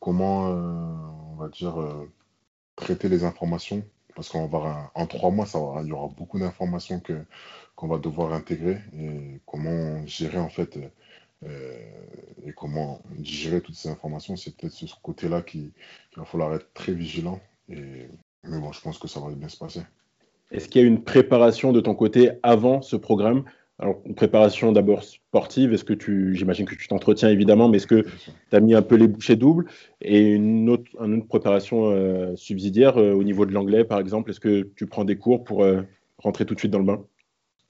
comment, 0.00 0.48
euh, 0.48 0.94
on 1.32 1.36
va 1.36 1.48
dire, 1.48 1.80
euh, 1.80 2.10
traiter 2.76 3.08
les 3.08 3.24
informations 3.24 3.84
parce 4.14 4.28
qu'en 4.28 4.48
en 4.94 5.06
trois 5.06 5.30
mois, 5.30 5.46
il 5.82 5.88
y 5.88 5.92
aura 5.92 6.08
beaucoup 6.08 6.38
d'informations 6.38 7.00
que 7.00 7.24
qu'on 7.76 7.88
va 7.88 7.98
devoir 7.98 8.32
intégrer 8.32 8.78
et 8.96 9.40
comment 9.46 10.06
gérer 10.06 10.38
en 10.38 10.48
fait 10.48 10.76
euh, 10.76 10.88
et 11.46 12.52
comment 12.52 13.00
digérer 13.16 13.60
toutes 13.60 13.74
ces 13.74 13.88
informations. 13.88 14.36
C'est 14.36 14.56
peut-être 14.56 14.72
ce 14.72 14.86
côté-là 15.02 15.42
qu'il 15.42 15.70
va 16.16 16.24
falloir 16.24 16.54
être 16.54 16.72
très 16.74 16.92
vigilant. 16.92 17.40
Et, 17.68 18.08
mais 18.44 18.58
bon, 18.58 18.72
je 18.72 18.80
pense 18.80 18.98
que 18.98 19.08
ça 19.08 19.20
va 19.20 19.30
bien 19.30 19.48
se 19.48 19.56
passer. 19.56 19.82
Est-ce 20.50 20.68
qu'il 20.68 20.82
y 20.82 20.84
a 20.84 20.86
une 20.86 21.02
préparation 21.02 21.72
de 21.72 21.80
ton 21.80 21.94
côté 21.94 22.32
avant 22.42 22.82
ce 22.82 22.96
programme? 22.96 23.44
Alors, 23.80 24.00
une 24.04 24.14
préparation 24.14 24.70
d'abord 24.70 25.02
sportive, 25.02 25.72
est-ce 25.72 25.82
que 25.82 25.94
tu, 25.94 26.36
j'imagine 26.36 26.64
que 26.64 26.76
tu 26.76 26.86
t'entretiens 26.86 27.28
évidemment, 27.28 27.68
mais 27.68 27.78
est-ce 27.78 27.88
que 27.88 28.02
tu 28.50 28.56
as 28.56 28.60
mis 28.60 28.72
un 28.72 28.82
peu 28.82 28.94
les 28.94 29.08
bouchées 29.08 29.34
doubles? 29.34 29.68
Et 30.00 30.20
une 30.20 30.70
autre, 30.70 30.88
une 31.02 31.26
préparation 31.26 31.90
euh, 31.90 32.36
subsidiaire 32.36 32.98
euh, 32.98 33.12
au 33.12 33.24
niveau 33.24 33.46
de 33.46 33.52
l'anglais, 33.52 33.84
par 33.84 33.98
exemple, 33.98 34.30
est-ce 34.30 34.38
que 34.38 34.70
tu 34.76 34.86
prends 34.86 35.04
des 35.04 35.16
cours 35.16 35.42
pour 35.42 35.64
euh, 35.64 35.82
rentrer 36.18 36.46
tout 36.46 36.54
de 36.54 36.60
suite 36.60 36.70
dans 36.70 36.78
le 36.78 36.84
bain? 36.84 37.04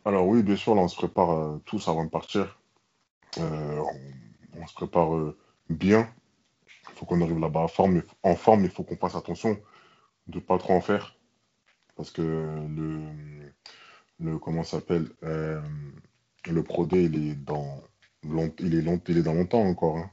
Alors 0.04 0.26
oui, 0.26 0.42
bien 0.42 0.56
sûr, 0.56 0.74
là, 0.74 0.82
on 0.82 0.88
se 0.88 0.96
prépare 0.96 1.58
tous 1.64 1.88
avant 1.88 2.04
de 2.04 2.10
partir. 2.10 2.58
On, 3.38 4.66
se 4.66 4.74
prépare 4.74 5.34
bien. 5.68 6.08
Il 6.90 6.94
faut 6.96 7.06
qu'on 7.06 7.20
arrive 7.20 7.38
là-bas 7.38 7.60
en 7.60 7.68
forme, 8.36 8.64
il 8.64 8.70
faut 8.70 8.84
qu'on 8.84 8.96
fasse 8.96 9.14
attention 9.14 9.58
de 10.26 10.38
ne 10.38 10.40
pas 10.40 10.58
trop 10.58 10.74
en 10.74 10.80
faire. 10.80 11.16
Parce 11.96 12.10
que 12.10 12.22
le, 12.22 13.00
le 14.20 14.38
comment 14.38 14.64
s'appelle 14.64 15.08
euh, 15.22 15.60
le 16.46 16.62
Pro 16.62 16.86
D 16.86 17.04
il 17.04 17.30
est 17.30 19.22
dans 19.22 19.34
longtemps 19.34 19.62
encore 19.62 19.98
hein. 19.98 20.10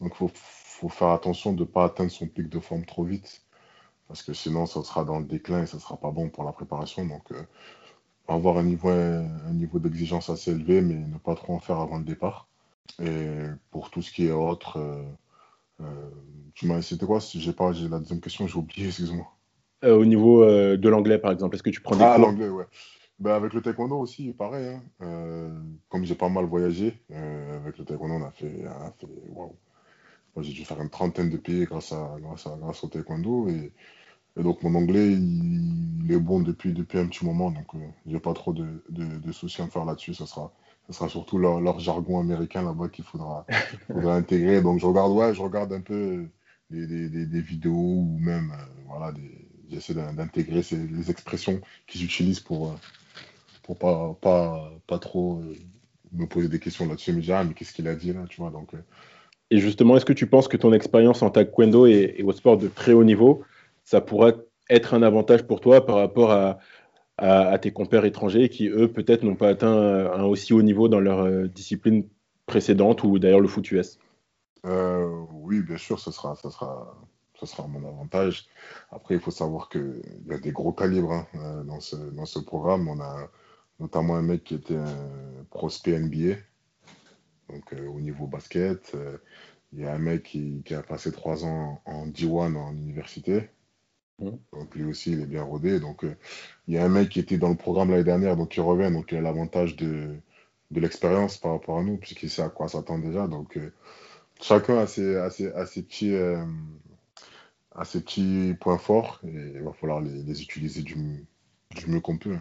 donc 0.00 0.14
faut 0.14 0.30
faut 0.34 0.88
faire 0.88 1.08
attention 1.08 1.52
de 1.52 1.60
ne 1.60 1.64
pas 1.64 1.84
atteindre 1.84 2.10
son 2.10 2.28
pic 2.28 2.48
de 2.48 2.60
forme 2.60 2.84
trop 2.84 3.04
vite 3.04 3.42
parce 4.06 4.22
que 4.22 4.32
sinon 4.32 4.66
ça 4.66 4.82
sera 4.84 5.04
dans 5.04 5.18
le 5.18 5.24
déclin 5.24 5.62
et 5.62 5.66
ça 5.66 5.78
sera 5.78 5.96
pas 5.96 6.10
bon 6.10 6.28
pour 6.30 6.44
la 6.44 6.52
préparation 6.52 7.04
donc 7.04 7.32
euh, 7.32 7.42
avoir 8.28 8.58
un 8.58 8.62
niveau 8.62 9.78
d'exigence 9.78 10.30
assez 10.30 10.50
élevé 10.50 10.80
mais 10.82 10.94
ne 10.94 11.18
pas 11.18 11.34
trop 11.34 11.54
en 11.54 11.60
faire 11.60 11.78
avant 11.78 11.98
le 11.98 12.04
départ 12.04 12.47
et 13.02 13.44
pour 13.70 13.90
tout 13.90 14.02
ce 14.02 14.12
qui 14.12 14.26
est 14.26 14.32
autre 14.32 14.78
euh, 15.80 16.10
tu 16.54 16.66
m'as 16.66 16.82
c'était 16.82 17.06
quoi? 17.06 17.20
J'ai 17.20 17.52
pas 17.52 17.72
j'ai 17.72 17.88
la 17.88 17.98
deuxième 17.98 18.20
question 18.20 18.46
j'ai 18.46 18.56
oublié 18.56 18.88
excuse-moi 18.88 19.26
au 19.84 20.04
niveau 20.04 20.44
de 20.44 20.88
l'anglais 20.88 21.18
par 21.18 21.30
exemple 21.30 21.54
est-ce 21.54 21.62
que 21.62 21.70
tu 21.70 21.80
prends 21.80 21.96
des 21.96 22.02
ah 22.02 22.18
l'anglais 22.18 22.48
ouais 22.48 22.66
ben 23.18 23.32
avec 23.32 23.52
le 23.52 23.60
taekwondo 23.60 23.98
aussi, 23.98 24.32
pareil. 24.32 24.68
Hein. 24.68 24.82
Euh, 25.02 25.60
comme 25.88 26.04
j'ai 26.04 26.14
pas 26.14 26.28
mal 26.28 26.44
voyagé, 26.44 26.94
euh, 27.10 27.56
avec 27.56 27.78
le 27.78 27.84
taekwondo, 27.84 28.14
on 28.14 28.24
a 28.24 28.30
fait, 28.30 28.64
fait 28.96 29.06
waouh. 29.30 29.56
J'ai 30.40 30.52
dû 30.52 30.64
faire 30.64 30.80
une 30.80 30.90
trentaine 30.90 31.30
de 31.30 31.36
pays 31.36 31.64
grâce, 31.64 31.90
à, 31.90 32.16
grâce, 32.20 32.46
à, 32.46 32.56
grâce 32.60 32.84
au 32.84 32.88
taekwondo. 32.88 33.48
Et, 33.48 33.72
et 34.38 34.42
donc 34.42 34.62
mon 34.62 34.74
anglais, 34.74 35.12
il, 35.12 36.10
est 36.10 36.18
bon 36.18 36.40
depuis, 36.40 36.72
depuis 36.72 36.98
un 36.98 37.06
petit 37.06 37.24
moment. 37.24 37.50
Donc 37.50 37.74
euh, 37.74 37.78
j'ai 38.06 38.20
pas 38.20 38.32
trop 38.32 38.52
de, 38.52 38.82
de, 38.88 39.04
de, 39.18 39.32
soucis 39.32 39.60
à 39.60 39.66
me 39.66 39.70
faire 39.70 39.84
là-dessus. 39.84 40.14
Ce 40.14 40.26
sera, 40.26 40.52
ça 40.86 40.92
sera 40.98 41.08
surtout 41.08 41.38
leur, 41.38 41.60
leur 41.60 41.80
jargon 41.80 42.20
américain 42.20 42.62
là-bas 42.62 42.88
qu'il 42.88 43.04
faudra, 43.04 43.46
faudra 43.92 44.14
intégrer. 44.14 44.62
Donc 44.62 44.80
je 44.80 44.86
regarde, 44.86 45.12
ouais, 45.12 45.34
je 45.34 45.42
regarde 45.42 45.72
un 45.72 45.80
peu 45.80 46.26
des, 46.70 46.86
des, 46.86 47.26
des, 47.26 47.40
vidéos 47.40 47.72
ou 47.72 48.18
même, 48.20 48.52
voilà, 48.86 49.12
j'essaie 49.70 49.94
d'intégrer 49.94 50.62
les 50.72 51.10
expressions 51.10 51.60
qu'ils 51.86 52.04
utilisent 52.04 52.40
pour 52.40 52.74
pour 53.68 53.76
pas, 53.76 54.16
pas, 54.22 54.72
pas 54.86 54.98
trop 54.98 55.40
euh, 55.40 55.54
me 56.12 56.26
poser 56.26 56.48
des 56.48 56.58
questions 56.58 56.88
là-dessus. 56.88 57.12
Mais 57.12 57.30
ah, 57.30 57.44
mais 57.44 57.52
qu'est-ce 57.52 57.74
qu'il 57.74 57.86
a 57.86 57.94
dit 57.94 58.14
là, 58.14 58.24
tu 58.28 58.40
vois 58.40 58.50
donc, 58.50 58.72
euh. 58.72 58.78
Et 59.50 59.58
justement, 59.58 59.96
est-ce 59.96 60.06
que 60.06 60.14
tu 60.14 60.26
penses 60.26 60.48
que 60.48 60.56
ton 60.56 60.72
expérience 60.72 61.22
en 61.22 61.28
taekwondo 61.28 61.86
et, 61.86 62.14
et, 62.16 62.22
au 62.22 62.32
sport 62.32 62.56
de 62.56 62.68
très 62.68 62.92
haut 62.92 63.04
niveau, 63.04 63.44
ça 63.88 64.02
pourrait 64.02 64.36
être 64.68 64.92
un 64.92 65.02
avantage 65.02 65.46
pour 65.46 65.62
toi 65.62 65.86
par 65.86 65.96
rapport 65.96 66.30
à, 66.30 66.58
à, 67.16 67.58
tes 67.58 67.72
compères 67.72 68.04
étrangers 68.04 68.50
qui, 68.50 68.68
eux, 68.68 68.92
peut-être 68.92 69.22
n'ont 69.22 69.34
pas 69.34 69.48
atteint 69.48 70.12
un 70.12 70.24
aussi 70.24 70.52
haut 70.52 70.60
niveau 70.60 70.90
dans 70.90 71.00
leur 71.00 71.20
euh, 71.20 71.48
discipline 71.48 72.06
précédente 72.44 73.02
ou 73.02 73.18
d'ailleurs 73.18 73.40
le 73.40 73.48
foot 73.48 73.70
US 73.70 73.98
Oui, 75.32 75.62
bien 75.62 75.78
sûr, 75.78 75.98
ça 75.98 76.12
sera, 76.12 76.34
ça 76.34 76.50
sera, 76.50 76.98
ça 77.40 77.46
sera 77.46 77.66
mon 77.66 77.88
avantage. 77.88 78.46
Après, 78.90 79.14
il 79.14 79.20
faut 79.20 79.30
savoir 79.30 79.70
qu'il 79.70 80.02
y 80.26 80.34
a 80.34 80.38
des 80.38 80.52
gros 80.52 80.72
calibres 80.72 81.24
hein, 81.34 81.64
dans, 81.64 81.80
ce, 81.80 81.96
dans 81.96 82.26
ce 82.26 82.40
programme. 82.40 82.88
On 82.88 83.00
a 83.00 83.30
notamment 83.80 84.16
un 84.16 84.22
mec 84.22 84.44
qui 84.44 84.54
était 84.56 84.76
un 84.76 85.44
prospect 85.48 85.98
NBA, 85.98 86.34
donc 87.48 87.72
euh, 87.72 87.88
au 87.88 88.00
niveau 88.00 88.26
basket. 88.26 88.92
Euh, 88.94 89.16
il 89.72 89.80
y 89.80 89.86
a 89.86 89.94
un 89.94 89.98
mec 89.98 90.24
qui, 90.24 90.62
a 90.74 90.82
passé 90.82 91.10
trois 91.10 91.46
ans 91.46 91.80
en 91.86 92.06
D1 92.06 92.54
en 92.54 92.72
université. 92.72 93.48
Donc 94.18 94.74
lui 94.74 94.84
aussi, 94.84 95.12
il 95.12 95.20
est 95.20 95.26
bien 95.26 95.42
rodé. 95.42 95.80
Donc 95.80 96.04
euh, 96.04 96.16
il 96.66 96.74
y 96.74 96.78
a 96.78 96.84
un 96.84 96.88
mec 96.88 97.08
qui 97.08 97.20
était 97.20 97.38
dans 97.38 97.50
le 97.50 97.56
programme 97.56 97.90
l'année 97.90 98.04
dernière, 98.04 98.36
donc 98.36 98.56
il 98.56 98.60
revient, 98.60 98.92
donc 98.92 99.12
il 99.12 99.18
a 99.18 99.20
l'avantage 99.20 99.76
de, 99.76 100.16
de 100.70 100.80
l'expérience 100.80 101.38
par 101.38 101.52
rapport 101.52 101.78
à 101.78 101.82
nous, 101.82 101.96
puisqu'il 101.96 102.30
sait 102.30 102.42
à 102.42 102.48
quoi 102.48 102.68
s'attendre 102.68 103.04
déjà. 103.04 103.28
Donc 103.28 103.58
chacun 104.40 104.78
a 104.78 104.86
ses, 104.86 105.16
a 105.16 105.30
ses, 105.30 105.52
a 105.52 105.66
ses 105.66 105.82
petits, 105.82 106.14
a 106.16 107.84
ses 107.84 108.00
petits 108.00 108.54
points 108.60 108.78
forts 108.78 109.20
et 109.24 109.52
il 109.54 109.62
va 109.62 109.72
falloir 109.72 110.00
les, 110.00 110.22
les 110.22 110.42
utiliser 110.42 110.82
du, 110.82 110.96
du 111.76 111.86
mieux 111.86 112.00
qu'on 112.00 112.18
peut. 112.18 112.36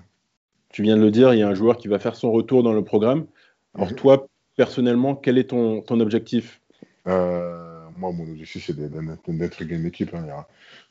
Tu 0.69 0.83
viens 0.83 0.97
de 0.97 1.01
le 1.01 1.11
dire, 1.11 1.33
il 1.33 1.39
y 1.39 1.43
a 1.43 1.47
un 1.47 1.53
joueur 1.53 1.77
qui 1.77 1.87
va 1.87 1.99
faire 1.99 2.15
son 2.15 2.31
retour 2.31 2.63
dans 2.63 2.73
le 2.73 2.83
programme. 2.83 3.25
Alors, 3.73 3.89
mhm. 3.89 3.95
toi, 3.95 4.27
personnellement, 4.55 5.15
quel 5.15 5.37
est 5.37 5.49
ton, 5.49 5.81
ton 5.81 5.99
objectif? 5.99 6.61
Euh, 7.07 7.66
Moi, 7.97 8.12
mon 8.12 8.29
objectif, 8.29 8.65
c'est 8.65 8.75
d'être 8.75 9.62
une 9.62 9.86
équipe. 9.86 10.13
Hein. 10.13 10.45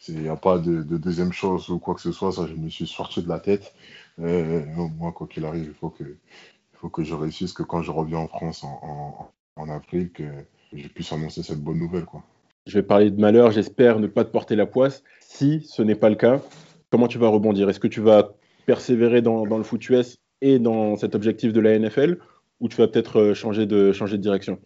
Il 0.09 0.21
n'y 0.21 0.29
a, 0.29 0.37
pas 0.37 0.59
de, 0.59 0.83
deuxième 0.83 1.33
chose 1.33 1.69
ou 1.69 1.79
quoi 1.79 1.95
que 1.95 2.01
ce 2.01 2.13
soit. 2.13 2.33
Ça, 2.33 2.47
je 2.47 2.55
me 2.55 2.69
suis 2.69 2.87
sorti 2.87 3.23
de 3.23 3.29
la 3.29 3.39
tête. 3.39 3.75
Euh, 4.19 4.65
moi, 4.99 5.13
quoi 5.13 5.27
qu'il 5.27 5.45
arrive, 5.45 5.67
il 5.67 5.75
faut, 5.75 5.91
que, 5.91 7.05
je 7.05 7.15
réussisse, 7.15 7.53
que 7.53 7.63
quand 7.63 7.83
je 7.83 7.91
reviens 7.91 8.19
en 8.19 8.29
France 8.29 8.65
en, 8.65 9.31
en, 9.57 9.69
avril, 9.69 10.11
que 10.11 10.25
je 10.73 10.89
puisse 10.89 11.13
annoncer 11.13 11.43
cette 11.43 11.61
bonne 11.61 11.79
nouvelle. 11.79 12.05
Quoi. 12.05 12.23
Je 12.67 12.75
vais 12.75 12.83
parler 12.83 13.11
de 13.11 13.21
malheur. 13.21 13.53
J'espère 13.53 14.01
ne 14.01 14.09
pas 14.09 14.25
te 14.25 14.31
porter 14.31 14.57
la 14.57 14.67
poisse. 14.67 15.05
Si 15.21 15.63
ce 15.69 15.83
n'est 15.83 15.95
pas 15.95 16.11
le 16.11 16.17
cas, 16.17 16.43
comment 16.91 17.07
tu 17.07 17.19
vas 17.19 17.29
rebondir? 17.29 17.69
Est-ce 17.69 17.81
que 17.81 17.89
tu 17.89 18.01
vas 18.01 18.35
persévérer 18.67 19.23
dans, 19.23 19.45
le 19.45 19.63
foot 19.63 19.89
US 19.91 20.17
et 20.41 20.59
dans 20.59 20.97
cet 20.97 21.15
objectif 21.15 21.53
de 21.53 21.61
la 21.61 21.79
NFL 21.79 22.19
ou 22.59 22.69
tu 22.69 22.77
vas 22.79 22.89
peut-être 22.89 23.21
euh, 23.21 23.35
changer 23.35 23.67
de 23.67 24.17
direction? 24.17 24.59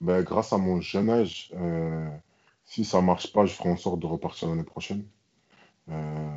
Ben, 0.00 0.22
Grâce 0.22 0.52
à 0.52 0.58
mon 0.58 0.80
jeune 0.80 1.10
âge, 1.10 1.50
euh, 1.56 2.08
si 2.64 2.84
ça 2.84 3.00
ne 3.00 3.06
marche 3.06 3.32
pas, 3.32 3.46
je 3.46 3.52
ferai 3.52 3.70
en 3.70 3.76
sorte 3.76 4.00
de 4.00 4.06
repartir 4.06 4.48
l'année 4.48 4.64
prochaine. 4.64 5.04
Euh, 5.90 6.28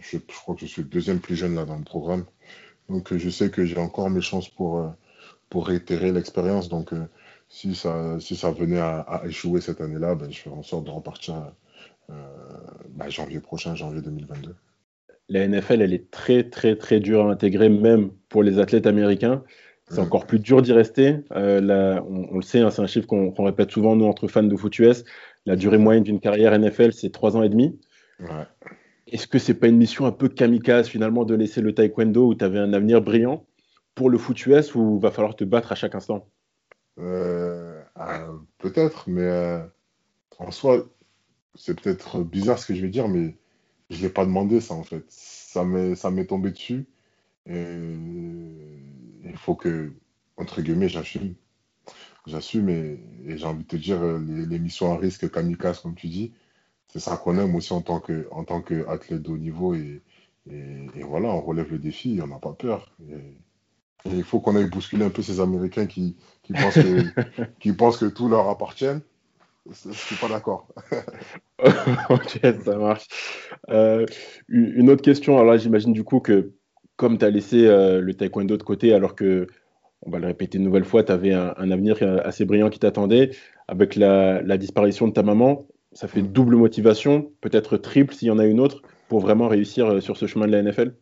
je, 0.00 0.18
crois 0.18 0.54
que 0.54 0.62
je 0.62 0.66
suis 0.66 0.82
le 0.82 0.88
deuxième 0.88 1.20
plus 1.20 1.36
jeune 1.36 1.54
là 1.54 1.64
dans 1.64 1.76
le 1.76 1.84
programme. 1.84 2.24
Donc 2.88 3.16
je 3.16 3.30
sais 3.30 3.50
que 3.50 3.64
j'ai 3.64 3.78
encore 3.78 4.10
mes 4.10 4.20
chances 4.20 4.48
pour, 4.48 4.94
pour 5.48 5.66
réitérer 5.68 6.12
l'expérience. 6.12 6.68
Donc 6.68 6.92
si, 7.48 7.74
ça, 7.74 8.18
si 8.20 8.36
ça 8.36 8.50
venait 8.50 8.80
à, 8.80 9.22
échouer 9.26 9.60
cette 9.60 9.80
année-là, 9.80 10.14
ben, 10.14 10.30
je 10.30 10.40
ferai 10.40 10.56
en 10.56 10.62
sorte 10.62 10.84
de 10.84 10.90
repartir 10.90 11.52
ben, 12.08 13.08
janvier 13.08 13.40
prochain, 13.40 13.74
janvier 13.74 14.02
2022 14.02 14.54
la 15.28 15.46
NFL, 15.46 15.82
elle 15.82 15.94
est 15.94 16.10
très, 16.10 16.44
très, 16.44 16.76
très 16.76 17.00
dure 17.00 17.26
à 17.26 17.32
intégrer, 17.32 17.68
même 17.68 18.10
pour 18.28 18.42
les 18.42 18.58
athlètes 18.58 18.86
américains. 18.86 19.42
C'est 19.88 20.00
encore 20.00 20.26
plus 20.26 20.38
dur 20.38 20.62
d'y 20.62 20.72
rester. 20.72 21.18
Euh, 21.32 22.00
on, 22.08 22.36
le 22.36 22.42
sait, 22.42 22.60
hein, 22.60 22.70
c'est 22.70 22.80
un 22.80 22.86
chiffre 22.86 23.06
qu'on 23.06 23.44
répète 23.44 23.70
souvent, 23.70 23.96
nous, 23.96 24.06
entre 24.06 24.28
fans 24.28 24.42
de 24.42 24.56
foot 24.56 24.78
US. 24.78 25.04
La 25.46 25.56
durée 25.56 25.78
moyenne 25.78 26.02
d'une 26.02 26.20
carrière 26.20 26.58
NFL, 26.58 26.92
c'est 26.92 27.10
trois 27.10 27.36
ans 27.36 27.42
et 27.42 27.50
demi. 27.50 27.78
Est-ce 29.06 29.26
que 29.26 29.38
c'est 29.38 29.54
pas 29.54 29.68
une 29.68 29.76
mission 29.76 30.06
un 30.06 30.12
peu 30.12 30.28
kamikaze, 30.28 30.88
finalement, 30.88 31.24
de 31.24 31.34
laisser 31.34 31.60
le 31.60 31.74
taekwondo 31.74 32.28
où 32.28 32.34
tu 32.34 32.44
avais 32.44 32.58
un 32.58 32.72
avenir 32.72 33.02
brillant 33.02 33.44
pour 33.94 34.08
le 34.08 34.16
foot 34.16 34.46
US 34.46 34.74
où 34.74 34.96
il 34.96 35.02
va 35.02 35.10
falloir 35.10 35.36
te 35.36 35.44
battre 35.44 35.72
à 35.72 35.74
chaque 35.74 35.94
instant? 35.94 36.26
Euh, 36.98 37.82
ah, 37.94 38.28
Peut-être, 38.58 39.04
mais 39.08 39.22
euh, 39.22 39.60
en 40.38 40.50
soi, 40.50 40.86
c'est 41.54 41.78
peut-être 41.78 42.20
bizarre 42.20 42.58
ce 42.58 42.66
que 42.66 42.74
je 42.74 42.80
vais 42.80 42.88
dire, 42.88 43.08
mais 43.08 43.36
je 43.90 44.00
l'ai 44.00 44.08
pas 44.08 44.24
demandé 44.24 44.60
ça 44.60 44.74
en 44.74 44.82
fait. 44.82 45.04
Ça 45.08 45.64
m'est 45.64 46.26
tombé 46.26 46.50
dessus. 46.50 46.86
Et 47.46 47.78
il 49.24 49.36
faut 49.36 49.54
que 49.54 49.92
entre 50.36 50.62
guillemets 50.62 50.88
j'assume. 50.88 51.34
J'assume 52.26 52.68
et, 52.70 52.98
j'ai 53.36 53.44
envie 53.44 53.64
de 53.64 53.68
te 53.68 53.76
dire 53.76 54.02
les, 54.02 54.58
missions 54.58 54.92
à 54.92 54.96
risque 54.96 55.30
kamikaze 55.30 55.80
comme 55.80 55.94
tu 55.94 56.08
dis, 56.08 56.32
c'est 56.88 57.00
ça 57.00 57.16
qu'on 57.16 57.38
aime 57.38 57.54
aussi 57.54 57.72
en 57.72 57.82
tant 57.82 58.00
que 58.00 58.26
en 58.30 58.44
tant 58.44 58.62
qu'athlète 58.62 59.22
de 59.22 59.30
haut 59.30 59.38
niveau 59.38 59.74
et, 59.74 60.02
et, 60.50 61.02
voilà 61.02 61.28
on 61.28 61.40
relève 61.40 61.70
le 61.70 61.78
défi, 61.78 62.18
on 62.22 62.28
n'a 62.28 62.38
pas 62.38 62.52
peur. 62.52 62.94
Et, 63.10 63.36
il 64.06 64.22
faut 64.22 64.38
qu'on 64.40 64.54
aille 64.56 64.68
bousculer 64.68 65.04
un 65.04 65.10
peu 65.10 65.22
ces 65.22 65.40
Américains 65.40 65.86
qui, 65.86 66.16
qui 66.42 66.52
pensent 66.52 66.74
que 66.74 67.50
qui 67.60 67.72
pensent 67.72 67.96
que 67.98 68.06
tout 68.06 68.28
leur 68.28 68.48
appartient 68.48 69.00
je 69.70 69.92
suis 69.92 70.16
pas 70.16 70.28
d'accord. 70.28 70.68
ok, 72.10 72.38
ça 72.64 72.76
marche. 72.76 73.06
Euh, 73.70 74.04
une 74.48 74.90
autre 74.90 75.02
question, 75.02 75.38
alors 75.38 75.52
là 75.52 75.56
j'imagine 75.56 75.92
du 75.92 76.04
coup 76.04 76.20
que 76.20 76.52
comme 76.96 77.18
tu 77.18 77.24
as 77.24 77.30
laissé 77.30 77.66
euh, 77.66 78.00
le 78.00 78.14
taekwondo 78.14 78.56
de 78.56 78.62
côté 78.62 78.94
alors 78.94 79.14
que, 79.14 79.46
on 80.02 80.10
va 80.10 80.18
le 80.18 80.26
répéter 80.26 80.58
une 80.58 80.64
nouvelle 80.64 80.84
fois, 80.84 81.02
tu 81.02 81.12
avais 81.12 81.32
un, 81.32 81.70
avenir 81.70 81.96
assez 82.24 82.44
brillant 82.44 82.68
qui 82.68 82.78
t'attendait, 82.78 83.30
avec 83.68 83.96
la, 83.96 84.58
disparition 84.58 85.08
de 85.08 85.12
ta 85.12 85.22
maman, 85.22 85.66
ça 85.92 86.08
fait 86.08 86.20
double 86.20 86.56
motivation, 86.56 87.32
peut-être 87.40 87.78
triple 87.78 88.12
s'il 88.12 88.28
y 88.28 88.30
en 88.30 88.38
a 88.38 88.44
une 88.44 88.60
autre, 88.60 88.82
pour 89.08 89.20
vraiment 89.20 89.48
réussir 89.48 90.02
sur 90.02 90.18
ce 90.18 90.26
chemin 90.26 90.46
de 90.46 90.52
la 90.52 90.62
NFL 90.62 90.94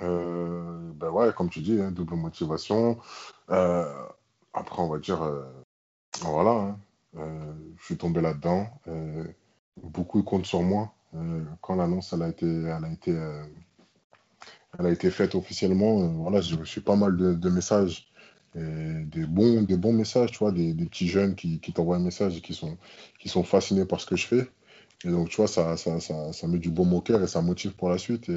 Ben 0.00 1.10
ouais, 1.10 1.30
comme 1.36 1.50
tu 1.50 1.60
dis, 1.60 1.78
hein, 1.78 1.90
double 1.92 2.14
motivation. 2.14 2.98
après, 3.48 4.82
on 4.82 4.88
va 4.88 4.98
dire, 4.98 5.20
voilà, 6.22 6.74
hein, 7.18 7.26
je 7.76 7.84
suis 7.84 7.98
tombé 7.98 8.22
là-dedans. 8.22 8.66
beaucoup 9.76 10.22
comptent 10.22 10.46
sur 10.46 10.62
moi. 10.62 10.94
quand 11.60 11.76
l'annonce 11.76 12.14
a 12.14 12.28
été, 12.28 12.46
elle 12.46 12.84
a 12.84 12.90
été, 12.90 13.14
elle 14.78 14.86
a 14.86 14.90
été 14.90 15.10
faite 15.10 15.34
officiellement, 15.34 16.08
voilà, 16.08 16.40
j'ai 16.40 16.56
reçu 16.56 16.80
pas 16.80 16.96
mal 16.96 17.16
de 17.16 17.50
messages 17.50 18.12
des, 18.54 19.26
bons, 19.26 19.62
des 19.62 19.76
bons 19.76 19.92
messages, 19.92 20.32
tu 20.32 20.38
vois, 20.38 20.52
des, 20.52 20.74
petits 20.74 21.08
jeunes 21.08 21.34
qui, 21.34 21.58
t'envoient 21.60 21.96
un 21.96 22.00
message 22.00 22.36
et 22.38 22.40
qui 22.40 22.54
sont, 22.54 22.76
qui 23.18 23.28
sont 23.28 23.44
fascinés 23.44 23.84
par 23.86 24.00
ce 24.00 24.06
que 24.06 24.16
je 24.16 24.26
fais. 24.26 24.50
Et 25.04 25.10
donc, 25.10 25.30
tu 25.30 25.36
vois, 25.36 25.48
ça, 25.48 25.76
ça, 25.76 26.00
ça, 26.00 26.48
met 26.48 26.58
du 26.58 26.70
bon 26.70 26.90
au 26.92 27.00
cœur 27.00 27.22
et 27.22 27.26
ça 27.26 27.42
motive 27.42 27.72
pour 27.74 27.88
la 27.90 27.98
suite. 27.98 28.30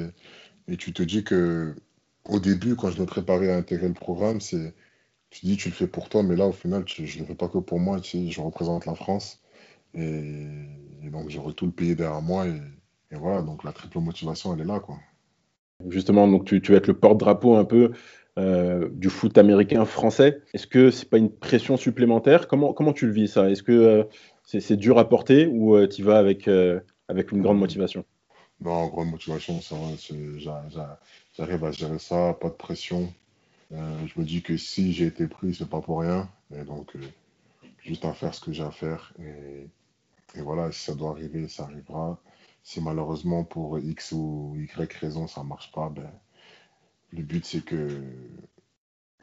Et, 0.68 0.76
tu 0.76 0.92
te 0.92 1.02
dis 1.02 1.24
que 1.24 1.76
au 2.24 2.40
début, 2.40 2.76
quand 2.76 2.90
je 2.90 3.00
me 3.00 3.06
préparais 3.06 3.50
à 3.50 3.56
intégrer 3.56 3.88
le 3.88 3.94
programme, 3.94 4.40
c'est 4.40 4.74
tu 5.30 5.46
dis 5.46 5.56
tu 5.56 5.70
le 5.70 5.74
fais 5.74 5.88
pour 5.88 6.08
toi, 6.08 6.22
mais 6.22 6.36
là, 6.36 6.46
au 6.46 6.52
final, 6.52 6.84
je 6.88 7.02
ne 7.02 7.20
le 7.20 7.26
fais 7.26 7.34
pas 7.36 7.48
que 7.48 7.58
pour 7.58 7.80
moi. 7.80 8.00
Je 8.02 8.40
représente 8.40 8.86
la 8.86 8.94
France. 8.94 9.42
Et, 9.94 11.10
donc, 11.12 11.30
j'ai 11.30 11.40
tout 11.54 11.66
le 11.66 11.72
pays 11.72 11.96
derrière 11.96 12.22
moi. 12.22 12.46
Et, 12.48 12.60
et, 13.12 13.16
voilà, 13.16 13.42
donc 13.42 13.64
la 13.64 13.72
triple 13.72 14.00
motivation, 14.00 14.54
elle 14.54 14.60
est 14.62 14.64
là, 14.64 14.80
quoi. 14.80 14.98
Justement, 15.88 16.26
donc 16.26 16.44
tu, 16.46 16.58
vas 16.58 16.78
être 16.78 16.86
le 16.86 16.98
porte-drapeau 16.98 17.56
un 17.56 17.64
peu 17.64 17.92
euh, 18.38 18.88
du 18.92 19.10
foot 19.10 19.36
américain 19.36 19.84
français. 19.84 20.40
Est-ce 20.54 20.66
que 20.66 20.90
c'est 20.90 21.08
pas 21.08 21.18
une 21.18 21.30
pression 21.30 21.76
supplémentaire? 21.76 22.48
Comment, 22.48 22.72
comment 22.72 22.92
tu 22.92 23.06
le 23.06 23.12
vis 23.12 23.28
ça? 23.28 23.50
Est-ce 23.50 23.62
que 23.62 23.72
euh, 23.72 24.04
c'est 24.44 24.76
dur 24.76 24.98
à 24.98 25.08
porter 25.08 25.46
ou 25.46 25.76
euh, 25.76 25.86
tu 25.86 26.02
vas 26.02 26.18
avec, 26.18 26.48
avec 27.08 27.32
une 27.32 27.42
grande 27.42 27.58
motivation? 27.58 28.04
Non, 28.60 28.86
grande 28.86 29.10
motivation, 29.10 29.60
j'arrive 30.38 31.64
à 31.64 31.70
gérer 31.72 31.98
ça, 31.98 32.34
pas 32.40 32.48
de 32.48 32.54
pression. 32.54 33.12
je 33.70 34.18
me 34.18 34.24
dis 34.24 34.40
que 34.40 34.56
si 34.56 34.94
j'ai 34.94 35.06
été 35.06 35.26
pris, 35.26 35.54
c'est 35.54 35.68
pas 35.68 35.82
pour 35.82 36.00
rien. 36.00 36.28
Et 36.54 36.64
donc, 36.64 36.94
juste 37.82 38.06
à 38.06 38.14
faire 38.14 38.34
ce 38.34 38.40
que 38.40 38.52
j'ai 38.52 38.62
à 38.62 38.70
faire. 38.70 39.12
Et, 39.18 40.38
et, 40.38 40.40
voilà, 40.40 40.72
si 40.72 40.84
ça 40.84 40.94
doit 40.94 41.10
arriver, 41.10 41.48
ça 41.48 41.64
arrivera. 41.64 42.18
Si 42.66 42.80
malheureusement 42.80 43.44
pour 43.44 43.78
X 43.78 44.10
ou 44.10 44.56
Y 44.56 44.92
raison 44.94 45.28
ça 45.28 45.44
marche 45.44 45.70
pas, 45.70 45.88
ben, 45.88 46.10
le 47.12 47.22
but, 47.22 47.44
c'est 47.44 47.64
que, 47.64 47.86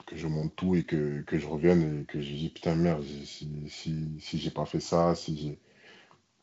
que 0.05 0.15
je 0.15 0.27
monte 0.27 0.55
tout 0.55 0.75
et 0.75 0.83
que, 0.83 1.23
que 1.23 1.37
je 1.37 1.45
revienne 1.45 2.03
et 2.03 2.05
que 2.05 2.21
je 2.21 2.33
dis 2.33 2.47
putain, 2.47 2.73
merde, 2.75 3.03
si, 3.25 3.49
si, 3.67 4.15
si 4.21 4.37
j'ai 4.37 4.49
pas 4.49 4.63
fait 4.63 4.79
ça, 4.79 5.13
si 5.13 5.37
j'ai. 5.37 5.59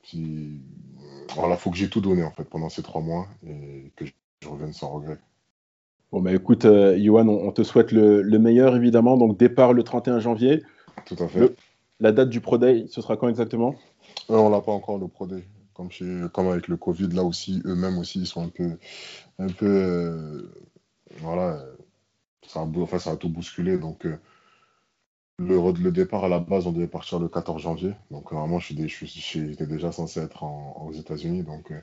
Si... 0.02 0.60
Voilà, 1.36 1.56
faut 1.56 1.70
que 1.70 1.78
j'ai 1.78 1.88
tout 1.88 2.02
donné 2.02 2.22
en 2.22 2.32
fait 2.32 2.44
pendant 2.44 2.68
ces 2.68 2.82
trois 2.82 3.00
mois 3.00 3.26
et 3.46 3.90
que 3.96 4.04
je 4.04 4.12
revienne 4.46 4.74
sans 4.74 4.90
regret. 4.90 5.16
Bon, 6.12 6.20
bah 6.20 6.34
écoute, 6.34 6.66
euh, 6.66 6.98
Johan, 6.98 7.28
on, 7.28 7.50
te 7.50 7.62
souhaite 7.62 7.92
le, 7.92 8.20
le, 8.20 8.38
meilleur 8.38 8.76
évidemment. 8.76 9.16
Donc, 9.16 9.38
départ 9.38 9.72
le 9.72 9.84
31 9.84 10.20
janvier. 10.20 10.62
Tout 11.06 11.16
à 11.18 11.28
fait. 11.28 11.56
la 11.98 12.12
date 12.12 12.28
du 12.28 12.42
Pro 12.42 12.58
Day, 12.58 12.84
ce 12.90 13.00
sera 13.00 13.16
quand 13.16 13.28
exactement? 13.30 13.74
Euh, 14.28 14.36
On 14.36 14.50
l'a 14.50 14.60
pas 14.60 14.72
encore, 14.72 14.98
le 14.98 15.08
Pro 15.08 15.26
Day. 15.26 15.44
Comme, 16.32 16.48
avec 16.48 16.68
le 16.68 16.76
Covid, 16.76 17.08
là 17.08 17.22
aussi, 17.24 17.62
eux-mêmes 17.64 17.98
aussi, 17.98 18.20
ils 18.20 18.26
sont 18.26 18.42
un 18.44 18.48
peu, 18.48 18.78
un 19.38 19.48
peu 19.48 19.66
euh, 19.66 20.52
voilà, 21.18 21.64
ça 22.46 22.62
a, 22.62 23.16
tout 23.16 23.28
bousculé. 23.28 23.78
Donc, 23.78 24.06
euh, 24.06 24.18
le, 25.38 25.90
départ 25.90 26.24
à 26.24 26.28
la 26.28 26.38
base, 26.40 26.66
on 26.66 26.72
devait 26.72 26.86
partir 26.88 27.18
le 27.18 27.28
14 27.28 27.62
janvier. 27.62 27.94
Donc, 28.10 28.32
normalement, 28.32 28.58
j'étais 28.58 28.88
je, 28.88 29.64
déjà 29.64 29.92
censé 29.92 30.20
être 30.20 30.42
aux 30.44 30.92
États-Unis. 30.92 31.42
Donc, 31.42 31.70
euh, 31.72 31.80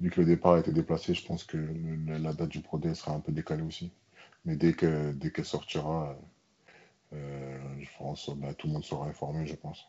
vu 0.00 0.10
que 0.10 0.20
le 0.20 0.26
départ 0.26 0.54
a 0.54 0.60
été 0.60 0.72
déplacé, 0.72 1.14
je 1.14 1.26
pense 1.26 1.44
que 1.44 1.58
la 2.06 2.32
date 2.32 2.48
du 2.50 2.60
Pro 2.60 2.80
sera 2.94 3.12
un 3.12 3.20
peu 3.20 3.32
décalée 3.32 3.62
aussi. 3.62 3.92
Mais 4.44 4.56
dès 4.56 4.74
que 4.74 5.12
dès 5.12 5.30
qu'elle 5.30 5.44
sortira, 5.44 6.16
euh, 7.14 7.58
je 7.80 7.88
pense 7.98 8.30
bah, 8.36 8.54
tout 8.54 8.66
le 8.66 8.74
monde 8.74 8.84
sera 8.84 9.06
informé, 9.06 9.46
je 9.46 9.54
pense. 9.54 9.86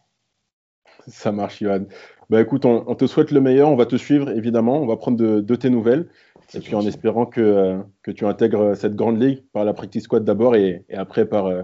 Ça 1.08 1.31
marche, 1.31 1.62
Johan. 1.62 1.86
Bah 2.29 2.41
écoute, 2.41 2.65
on, 2.65 2.95
te 2.95 3.05
souhaite 3.05 3.31
le 3.31 3.41
meilleur. 3.41 3.69
On 3.69 3.75
va 3.75 3.86
te 3.86 3.95
suivre, 3.95 4.29
évidemment. 4.31 4.81
On 4.81 4.88
va 4.88 4.97
prendre 4.97 5.17
de 5.17 5.55
tes 5.55 5.69
nouvelles. 5.69 6.08
Et 6.53 6.60
puis 6.60 6.75
en 6.75 6.86
espérant 6.86 7.25
que, 7.25 7.41
euh, 7.41 7.77
que, 8.03 8.12
tu 8.12 8.25
intègres 8.25 8.75
cette 8.75 8.95
grande 8.95 9.21
ligue 9.21 9.43
par 9.51 9.65
la 9.65 9.73
practice 9.73 10.03
squad 10.03 10.23
d'abord 10.23 10.55
et, 10.55 10.86
et, 10.89 10.95
après 10.95 11.25
par, 11.25 11.47
euh, 11.47 11.63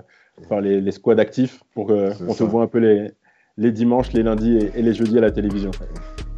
par 0.50 0.62
les, 0.62 0.82
les, 0.82 0.91
squads 0.91 1.20
actifs 1.20 1.62
pour 1.74 1.88
qu'on 1.88 2.34
te 2.34 2.44
voit 2.44 2.63
un 2.63 2.67
peu 2.67 2.80
les, 2.80 3.12
les 3.58 3.72
dimanches, 3.72 4.12
les 4.13 4.24
lundis 4.24 4.58
et, 4.58 4.80
et, 4.80 4.82
les 4.82 4.94
jeudis 4.94 5.17
à 5.17 5.22
la 5.22 5.32
télévision. 5.32 5.72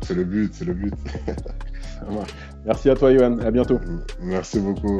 C'est 0.01 0.15
le 0.15 0.25
but, 0.25 0.53
c'est 0.53 0.65
le 0.65 0.73
but. 0.73 0.93
Merci 2.65 2.89
à 2.89 2.95
toi, 2.95 3.13
Johan. 3.13 3.39
À 3.39 3.51
bientôt. 3.51 3.79
Merci 4.21 4.59
beaucoup. 4.59 4.97